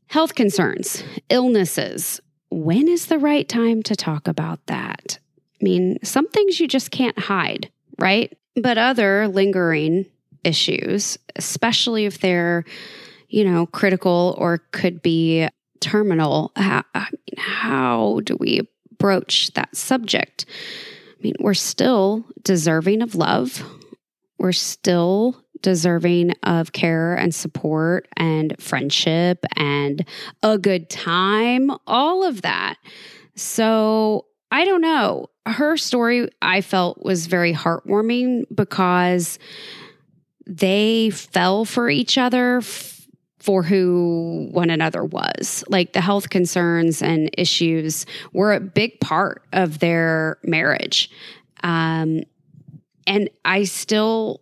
health 0.06 0.34
concerns, 0.34 1.02
illnesses, 1.28 2.20
when 2.50 2.88
is 2.88 3.06
the 3.06 3.18
right 3.18 3.48
time 3.48 3.82
to 3.82 3.96
talk 3.96 4.28
about 4.28 4.64
that? 4.66 5.18
I 5.60 5.64
mean, 5.64 5.98
some 6.02 6.28
things 6.28 6.60
you 6.60 6.68
just 6.68 6.90
can't 6.90 7.18
hide, 7.18 7.70
right? 7.98 8.36
But 8.54 8.78
other 8.78 9.28
lingering 9.28 10.06
issues, 10.44 11.18
especially 11.36 12.04
if 12.04 12.20
they're, 12.20 12.64
you 13.28 13.44
know, 13.44 13.66
critical 13.66 14.36
or 14.38 14.58
could 14.70 15.02
be 15.02 15.48
terminal, 15.84 16.50
how, 16.56 16.82
uh, 16.94 17.04
how 17.36 18.20
do 18.24 18.36
we 18.40 18.62
broach 18.98 19.52
that 19.52 19.76
subject? 19.76 20.46
I 21.10 21.22
mean, 21.22 21.34
we're 21.38 21.52
still 21.52 22.24
deserving 22.42 23.02
of 23.02 23.14
love. 23.14 23.62
We're 24.38 24.52
still 24.52 25.44
deserving 25.60 26.32
of 26.42 26.72
care 26.72 27.14
and 27.14 27.34
support 27.34 28.08
and 28.16 28.54
friendship 28.58 29.44
and 29.56 30.06
a 30.42 30.56
good 30.58 30.88
time, 30.88 31.70
all 31.86 32.24
of 32.24 32.42
that. 32.42 32.76
So 33.34 34.26
I 34.50 34.64
don't 34.64 34.80
know. 34.80 35.26
Her 35.46 35.76
story 35.76 36.30
I 36.40 36.62
felt 36.62 37.02
was 37.02 37.26
very 37.26 37.52
heartwarming 37.52 38.44
because 38.54 39.38
they 40.46 41.10
fell 41.10 41.64
for 41.64 41.90
each 41.90 42.16
other 42.16 42.60
for 43.44 43.62
who 43.62 44.48
one 44.52 44.70
another 44.70 45.04
was. 45.04 45.62
Like 45.68 45.92
the 45.92 46.00
health 46.00 46.30
concerns 46.30 47.02
and 47.02 47.28
issues 47.36 48.06
were 48.32 48.54
a 48.54 48.60
big 48.60 48.98
part 49.00 49.42
of 49.52 49.80
their 49.80 50.38
marriage. 50.42 51.10
Um, 51.62 52.22
and 53.06 53.28
I 53.44 53.64
still 53.64 54.40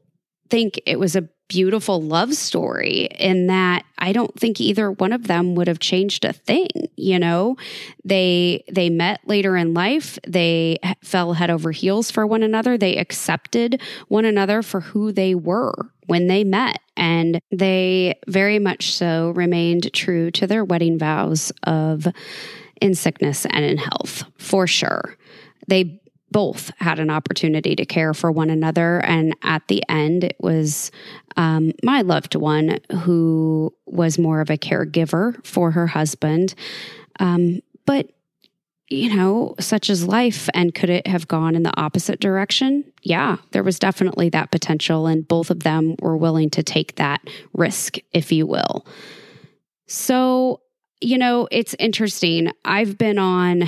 think 0.50 0.80
it 0.86 1.00
was 1.00 1.16
a 1.16 1.28
beautiful 1.48 2.00
love 2.00 2.32
story 2.34 3.08
in 3.18 3.48
that 3.48 3.84
I 3.98 4.12
don't 4.12 4.38
think 4.38 4.60
either 4.60 4.92
one 4.92 5.12
of 5.12 5.26
them 5.26 5.56
would 5.56 5.66
have 5.66 5.80
changed 5.80 6.24
a 6.24 6.32
thing, 6.32 6.68
you 6.96 7.18
know. 7.18 7.56
They 8.04 8.62
they 8.70 8.88
met 8.88 9.20
later 9.26 9.56
in 9.56 9.74
life, 9.74 10.16
they 10.24 10.78
fell 11.02 11.32
head 11.32 11.50
over 11.50 11.72
heels 11.72 12.12
for 12.12 12.24
one 12.24 12.44
another, 12.44 12.78
they 12.78 12.96
accepted 12.96 13.82
one 14.06 14.24
another 14.24 14.62
for 14.62 14.80
who 14.80 15.10
they 15.10 15.34
were 15.34 15.74
when 16.06 16.28
they 16.28 16.44
met 16.44 16.78
and 16.96 17.40
they 17.50 18.18
very 18.28 18.59
much 18.59 18.92
so 18.92 19.31
remained 19.31 19.92
true 19.92 20.31
to 20.33 20.46
their 20.46 20.64
wedding 20.64 20.98
vows 20.98 21.52
of 21.64 22.07
in 22.81 22.94
sickness 22.94 23.46
and 23.46 23.64
in 23.64 23.78
health, 23.78 24.24
for 24.38 24.66
sure. 24.66 25.16
They 25.68 26.00
both 26.33 26.72
had 26.78 26.98
an 26.98 27.11
opportunity 27.11 27.76
to 27.76 27.85
care 27.85 28.14
for 28.14 28.33
one 28.33 28.50
another. 28.50 29.05
And 29.05 29.37
at 29.42 29.68
the 29.68 29.83
end, 29.88 30.24
it 30.24 30.37
was 30.40 30.90
um, 31.37 31.72
my 31.85 32.00
loved 32.00 32.35
one 32.35 32.78
who 33.02 33.72
was 33.87 34.18
more 34.18 34.40
of 34.40 34.50
a 34.50 34.57
caregiver 34.57 35.44
for 35.46 35.70
her 35.70 35.87
husband. 35.87 36.55
Um, 37.20 37.61
but, 37.87 38.11
you 38.92 39.14
know, 39.14 39.55
such 39.59 39.90
as 39.90 40.07
life. 40.07 40.48
And 40.55 40.74
could 40.74 40.90
it 40.90 41.07
have 41.07 41.26
gone 41.26 41.55
in 41.55 41.62
the 41.62 41.76
opposite 41.81 42.20
direction? 42.20 42.85
Yeah, 43.02 43.38
there 43.52 43.62
was 43.62 43.78
definitely 43.78 44.28
that 44.31 44.50
potential. 44.50 45.07
And 45.07 45.26
both 45.26 45.50
of 45.50 45.61
them 45.61 45.96
were 46.00 46.16
willing 46.16 46.50
to 46.50 46.62
take 46.62 46.96
that 46.96 47.20
risk, 47.52 47.96
if 48.12 48.31
you 48.31 48.46
will. 48.46 48.87
So, 49.87 50.61
you 51.00 51.18
know, 51.18 51.48
it's 51.50 51.74
interesting. 51.78 52.52
I've 52.64 52.96
been 52.98 53.18
on 53.18 53.64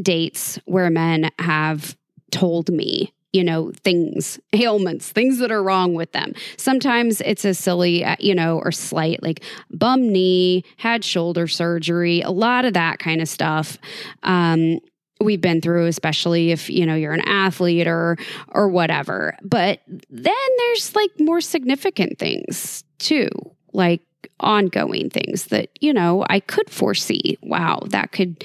dates 0.00 0.58
where 0.64 0.90
men 0.90 1.30
have 1.38 1.96
told 2.30 2.70
me 2.70 3.12
you 3.32 3.42
know, 3.42 3.72
things, 3.82 4.38
ailments, 4.52 5.10
things 5.10 5.38
that 5.38 5.50
are 5.50 5.62
wrong 5.62 5.94
with 5.94 6.12
them. 6.12 6.32
Sometimes 6.56 7.20
it's 7.22 7.44
a 7.44 7.54
silly, 7.54 8.04
uh, 8.04 8.16
you 8.18 8.34
know, 8.34 8.58
or 8.58 8.72
slight, 8.72 9.22
like 9.22 9.42
bum 9.70 10.12
knee, 10.12 10.64
had 10.76 11.04
shoulder 11.04 11.46
surgery, 11.46 12.20
a 12.20 12.30
lot 12.30 12.64
of 12.64 12.74
that 12.74 12.98
kind 12.98 13.20
of 13.20 13.28
stuff. 13.28 13.78
Um, 14.22 14.78
we've 15.20 15.40
been 15.40 15.60
through 15.60 15.86
especially 15.86 16.50
if 16.50 16.68
you 16.68 16.84
know 16.84 16.96
you're 16.96 17.12
an 17.12 17.20
athlete 17.28 17.86
or 17.86 18.16
or 18.48 18.68
whatever 18.68 19.36
but 19.42 19.80
then 19.86 20.34
there's 20.58 20.96
like 20.96 21.10
more 21.20 21.40
significant 21.40 22.18
things 22.18 22.82
too 22.98 23.28
like 23.72 24.00
ongoing 24.40 25.08
things 25.10 25.46
that 25.46 25.68
you 25.80 25.92
know 25.92 26.24
I 26.28 26.40
could 26.40 26.68
foresee 26.68 27.38
wow 27.42 27.80
that 27.90 28.10
could 28.10 28.44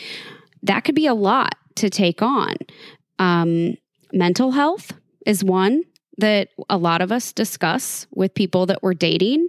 that 0.64 0.82
could 0.82 0.94
be 0.96 1.08
a 1.08 1.16
lot 1.16 1.56
to 1.76 1.90
take 1.90 2.22
on 2.22 2.56
um 3.18 3.76
mental 4.14 4.52
health 4.52 4.94
is 5.26 5.44
one 5.44 5.84
that 6.18 6.50
a 6.70 6.78
lot 6.78 7.02
of 7.02 7.12
us 7.12 7.32
discuss 7.32 8.08
with 8.14 8.34
people 8.34 8.66
that 8.68 8.82
we're 8.82 8.94
dating. 8.94 9.48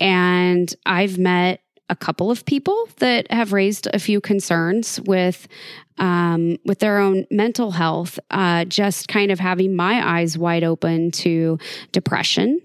And 0.00 0.74
I've 0.84 1.18
met 1.18 1.60
a 1.88 1.96
couple 1.96 2.30
of 2.30 2.44
people 2.44 2.88
that 2.98 3.30
have 3.30 3.52
raised 3.52 3.86
a 3.92 3.98
few 3.98 4.20
concerns 4.20 5.00
with 5.02 5.46
um, 5.98 6.56
with 6.64 6.78
their 6.78 6.98
own 6.98 7.26
mental 7.30 7.70
health. 7.70 8.18
Uh, 8.30 8.64
just 8.64 9.08
kind 9.08 9.30
of 9.30 9.38
having 9.38 9.76
my 9.76 10.18
eyes 10.18 10.38
wide 10.38 10.64
open 10.64 11.10
to 11.10 11.58
depression 11.92 12.60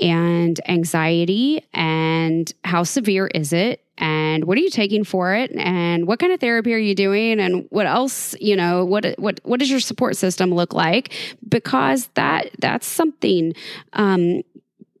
and 0.00 0.60
anxiety 0.68 1.64
and 1.72 2.52
how 2.64 2.82
severe 2.82 3.28
is 3.28 3.52
it 3.52 3.85
and 3.98 4.44
what 4.44 4.58
are 4.58 4.60
you 4.60 4.70
taking 4.70 5.04
for 5.04 5.34
it 5.34 5.50
and 5.56 6.06
what 6.06 6.18
kind 6.18 6.32
of 6.32 6.40
therapy 6.40 6.74
are 6.74 6.78
you 6.78 6.94
doing 6.94 7.40
and 7.40 7.66
what 7.70 7.86
else 7.86 8.34
you 8.40 8.56
know 8.56 8.84
what 8.84 9.14
what 9.18 9.40
what 9.44 9.58
does 9.58 9.70
your 9.70 9.80
support 9.80 10.16
system 10.16 10.52
look 10.52 10.74
like 10.74 11.12
because 11.48 12.08
that 12.14 12.50
that's 12.58 12.86
something 12.86 13.54
um, 13.94 14.42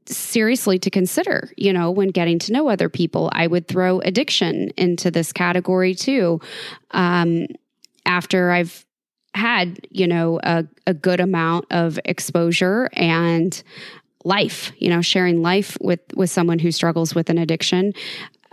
seriously 0.08 0.78
to 0.78 0.90
consider, 0.90 1.50
you 1.56 1.72
know, 1.72 1.90
when 1.90 2.08
getting 2.08 2.38
to 2.40 2.52
know 2.52 2.68
other 2.68 2.88
people. 2.88 3.28
I 3.32 3.46
would 3.46 3.68
throw 3.68 4.00
addiction 4.00 4.70
into 4.76 5.10
this 5.10 5.32
category 5.32 5.94
too. 5.94 6.40
Um, 6.92 7.46
after 8.04 8.50
I've 8.50 8.84
had, 9.34 9.86
you 9.90 10.06
know, 10.06 10.40
a, 10.42 10.64
a 10.86 10.94
good 10.94 11.20
amount 11.20 11.66
of 11.70 11.98
exposure 12.04 12.88
and 12.92 13.62
life, 14.24 14.72
you 14.78 14.88
know, 14.88 15.02
sharing 15.02 15.42
life 15.42 15.76
with 15.80 16.00
with 16.14 16.30
someone 16.30 16.58
who 16.58 16.72
struggles 16.72 17.14
with 17.14 17.30
an 17.30 17.38
addiction. 17.38 17.92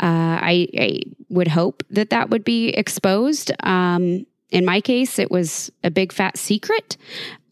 Uh, 0.02 0.40
I, 0.42 0.68
I, 0.78 1.00
would 1.30 1.48
hope 1.48 1.84
that 1.90 2.12
that 2.12 2.30
would 2.30 2.44
be 2.44 2.70
exposed. 2.70 3.52
Um, 3.64 4.26
in 4.52 4.66
my 4.66 4.82
case, 4.82 5.18
it 5.18 5.32
was 5.32 5.72
a 5.84 5.90
big 5.90 6.12
fat 6.12 6.38
secret 6.38 6.96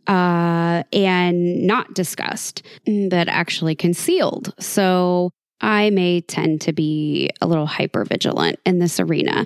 uh, 0.08 0.84
and 0.94 1.66
not 1.66 1.94
discussed, 1.94 2.64
but 2.86 3.28
actually 3.28 3.76
concealed. 3.76 4.54
So 4.60 5.32
I 5.62 5.90
may 5.92 6.22
tend 6.22 6.62
to 6.62 6.74
be 6.74 7.30
a 7.42 7.48
little 7.48 7.66
hyper 7.66 8.04
vigilant 8.04 8.60
in 8.66 8.80
this 8.80 9.00
arena. 9.00 9.46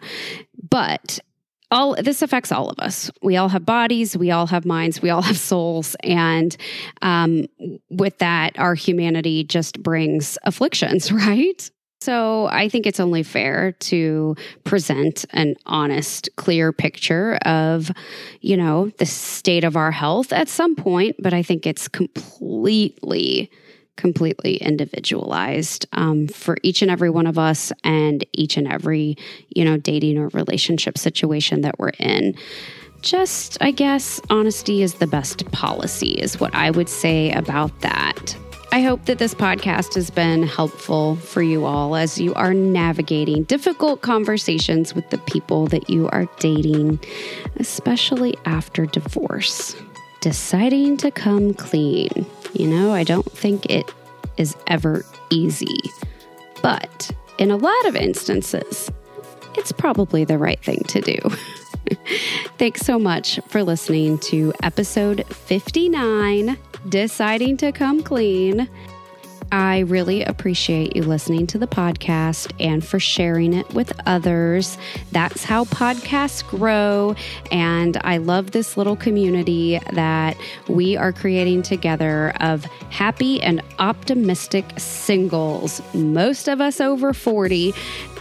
But 0.70 1.20
all 1.72 1.96
this 1.96 2.22
affects 2.22 2.52
all 2.52 2.70
of 2.70 2.80
us. 2.80 3.12
We 3.22 3.38
all 3.38 3.50
have 3.50 3.66
bodies, 3.66 4.16
we 4.16 4.32
all 4.32 4.48
have 4.48 4.66
minds, 4.66 5.02
we 5.02 5.10
all 5.10 5.22
have 5.22 5.38
souls, 5.38 5.96
and 6.04 6.56
um, 7.02 7.48
with 7.90 8.18
that, 8.20 8.58
our 8.60 8.76
humanity 8.76 9.44
just 9.44 9.82
brings 9.82 10.38
afflictions, 10.44 11.12
right? 11.12 11.70
So 12.06 12.46
I 12.52 12.70
think 12.70 12.86
it's 12.86 13.00
only 13.00 13.24
fair 13.24 13.72
to 13.72 14.36
present 14.64 15.26
an 15.32 15.56
honest, 15.66 16.30
clear 16.36 16.72
picture 16.72 17.38
of, 17.38 17.90
you 18.42 18.56
know, 18.56 18.92
the 19.00 19.08
state 19.08 19.64
of 19.64 19.76
our 19.76 19.90
health 19.90 20.32
at 20.32 20.48
some 20.48 20.76
point, 20.76 21.16
but 21.18 21.34
I 21.34 21.42
think 21.42 21.66
it's 21.66 21.88
completely 21.88 23.50
completely 23.98 24.58
individualized 24.58 25.88
um, 25.94 26.28
for 26.28 26.58
each 26.62 26.84
and 26.84 26.92
every 26.92 27.10
one 27.10 27.26
of 27.26 27.40
us 27.40 27.72
and 27.84 28.24
each 28.34 28.58
and 28.58 28.68
every 28.68 29.18
you 29.56 29.64
know 29.64 29.78
dating 29.78 30.18
or 30.18 30.28
relationship 30.28 30.98
situation 31.00 31.62
that 31.62 31.80
we're 31.80 31.96
in. 31.98 32.36
Just 33.02 33.58
i 33.62 33.72
guess 33.72 34.20
honesty 34.30 34.82
is 34.82 34.96
the 34.96 35.08
best 35.08 35.50
policy 35.52 36.12
is 36.12 36.40
what 36.40 36.54
i 36.56 36.72
would 36.72 36.90
say 36.90 37.32
about 37.32 37.82
that 37.82 38.36
I 38.76 38.82
hope 38.82 39.06
that 39.06 39.20
this 39.20 39.34
podcast 39.34 39.96
has 39.96 40.10
been 40.10 40.44
helpful 40.44 41.16
for 41.16 41.42
you 41.42 41.64
all 41.64 41.96
as 41.96 42.20
you 42.20 42.34
are 42.34 42.54
navigating 42.54 43.44
difficult 43.44 44.02
conversations 44.02 44.94
with 44.94 45.10
the 45.12 45.18
people 45.18 45.66
that 45.68 45.90
you 45.90 46.10
are 46.10 46.28
dating, 46.40 47.00
especially 47.56 48.36
after 48.44 48.86
divorce. 48.86 49.78
Deciding 50.20 50.98
to 50.98 51.10
come 51.10 51.54
clean. 51.54 52.26
You 52.52 52.68
know, 52.68 52.92
I 52.92 53.06
don't 53.06 53.32
think 53.32 53.66
it 53.68 53.90
is 54.36 54.58
ever 54.68 55.06
easy, 55.30 55.80
but 56.62 57.12
in 57.38 57.52
a 57.52 57.56
lot 57.56 57.86
of 57.86 57.96
instances, 57.96 58.92
it's 59.56 59.72
probably 59.72 60.26
the 60.26 60.38
right 60.38 60.62
thing 60.62 60.84
to 60.90 61.00
do. 61.00 61.18
Thanks 62.58 62.82
so 62.82 63.00
much 63.00 63.40
for 63.48 63.64
listening 63.64 64.18
to 64.20 64.54
episode 64.64 65.26
59 65.28 66.58
Deciding 66.90 67.58
to 67.58 67.72
Come 67.72 68.04
Clean. 68.04 68.70
I 69.56 69.80
really 69.80 70.22
appreciate 70.22 70.98
you 70.98 71.04
listening 71.04 71.48
to 71.48 71.58
the 71.58 71.66
podcast 71.66 72.52
and 72.60 72.86
for 72.86 73.00
sharing 73.00 73.54
it 73.54 73.74
with 73.74 73.98
others. 74.06 74.78
That's 75.14 75.46
how 75.46 75.64
podcasts 75.64 76.46
grow. 76.46 77.16
And 77.52 77.96
I 78.04 78.18
love 78.18 78.52
this 78.52 78.76
little 78.76 78.98
community 78.98 79.80
that 79.94 80.36
we 80.68 80.98
are 80.98 81.14
creating 81.14 81.62
together 81.62 82.34
of 82.42 82.66
happy 82.90 83.42
and 83.42 83.62
optimistic 83.80 84.66
singles, 84.78 85.82
most 85.94 86.50
of 86.50 86.60
us 86.60 86.82
over 86.82 87.14
40, 87.14 87.74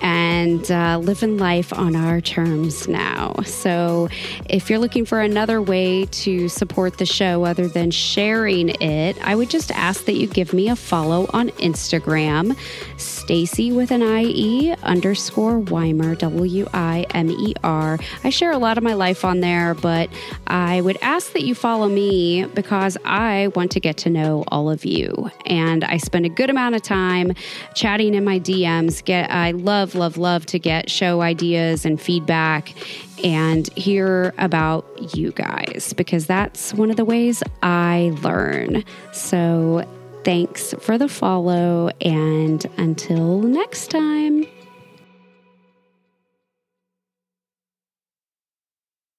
and 0.02 0.70
uh, 0.70 0.98
living 0.98 1.38
life 1.38 1.72
on 1.72 1.96
our 1.96 2.20
terms 2.20 2.86
now. 2.86 3.34
So 3.44 4.08
if 4.48 4.68
you're 4.68 4.78
looking 4.78 5.04
for 5.06 5.20
another 5.20 5.62
way 5.62 6.04
to 6.06 6.48
support 6.48 6.98
the 6.98 7.06
show 7.06 7.44
other 7.44 7.66
than 7.66 7.90
sharing 7.90 8.68
it, 8.80 9.16
I 9.26 9.34
would 9.34 9.50
just 9.50 9.72
ask 9.72 10.04
that 10.04 10.14
you 10.14 10.26
give 10.26 10.52
me 10.52 10.68
a 10.68 10.76
follow 10.76 11.23
on 11.32 11.50
Instagram, 11.50 12.56
Stacie 12.96 13.74
with 13.74 13.90
an 13.90 14.02
IE 14.02 14.74
underscore 14.82 15.58
Wimer, 15.58 16.16
W 16.18 16.66
I 16.72 17.06
M 17.10 17.30
E 17.30 17.54
R. 17.62 17.98
I 18.22 18.30
share 18.30 18.52
a 18.52 18.58
lot 18.58 18.78
of 18.78 18.84
my 18.84 18.94
life 18.94 19.24
on 19.24 19.40
there, 19.40 19.74
but 19.74 20.10
I 20.46 20.80
would 20.80 20.98
ask 21.00 21.32
that 21.32 21.42
you 21.42 21.54
follow 21.54 21.88
me 21.88 22.44
because 22.44 22.96
I 23.04 23.48
want 23.54 23.70
to 23.72 23.80
get 23.80 23.96
to 23.98 24.10
know 24.10 24.44
all 24.48 24.70
of 24.70 24.84
you. 24.84 25.30
And 25.46 25.84
I 25.84 25.96
spend 25.96 26.26
a 26.26 26.28
good 26.28 26.50
amount 26.50 26.74
of 26.74 26.82
time 26.82 27.32
chatting 27.74 28.14
in 28.14 28.24
my 28.24 28.38
DMs. 28.38 29.04
Get 29.04 29.30
I 29.30 29.52
love, 29.52 29.94
love, 29.94 30.16
love 30.16 30.46
to 30.46 30.58
get 30.58 30.90
show 30.90 31.20
ideas 31.20 31.84
and 31.84 32.00
feedback 32.00 32.74
and 33.22 33.72
hear 33.74 34.34
about 34.38 35.16
you 35.16 35.32
guys 35.32 35.94
because 35.96 36.26
that's 36.26 36.74
one 36.74 36.90
of 36.90 36.96
the 36.96 37.04
ways 37.04 37.42
I 37.62 38.12
learn. 38.22 38.84
So 39.12 39.86
Thanks 40.24 40.74
for 40.80 40.96
the 40.96 41.08
follow, 41.08 41.90
and 42.00 42.64
until 42.78 43.42
next 43.42 43.90
time. 43.90 44.46